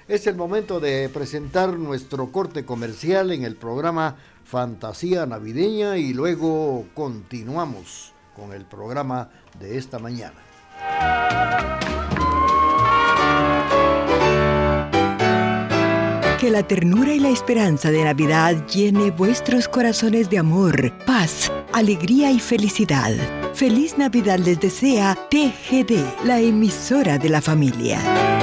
Es 0.08 0.26
el 0.26 0.36
momento 0.36 0.80
de 0.80 1.08
presentar 1.10 1.78
nuestro 1.78 2.32
corte 2.32 2.66
comercial 2.66 3.32
en 3.32 3.44
el 3.44 3.56
programa 3.56 4.16
Fantasía 4.44 5.28
Navideña 5.28 5.98
y 5.98 6.16
luego 6.16 6.88
continuamos 6.96 8.16
con 8.36 8.54
el 8.54 8.66
programa 8.66 9.30
de 9.60 9.78
esta 9.78 10.00
mañana. 10.00 10.42
Que 16.46 16.52
la 16.52 16.62
ternura 16.62 17.12
y 17.12 17.20
la 17.20 17.30
esperanza 17.30 17.90
de 17.90 18.04
Navidad 18.04 18.68
llene 18.68 19.10
vuestros 19.10 19.68
corazones 19.68 20.30
de 20.30 20.38
amor, 20.38 20.94
paz, 21.04 21.52
alegría 21.74 22.30
y 22.30 22.40
felicidad. 22.40 23.16
Feliz 23.56 23.98
Navidad 23.98 24.38
les 24.38 24.60
desea 24.60 25.18
TGD, 25.32 26.24
la 26.24 26.40
emisora 26.40 27.18
de 27.18 27.30
la 27.30 27.42
familia. 27.42 28.35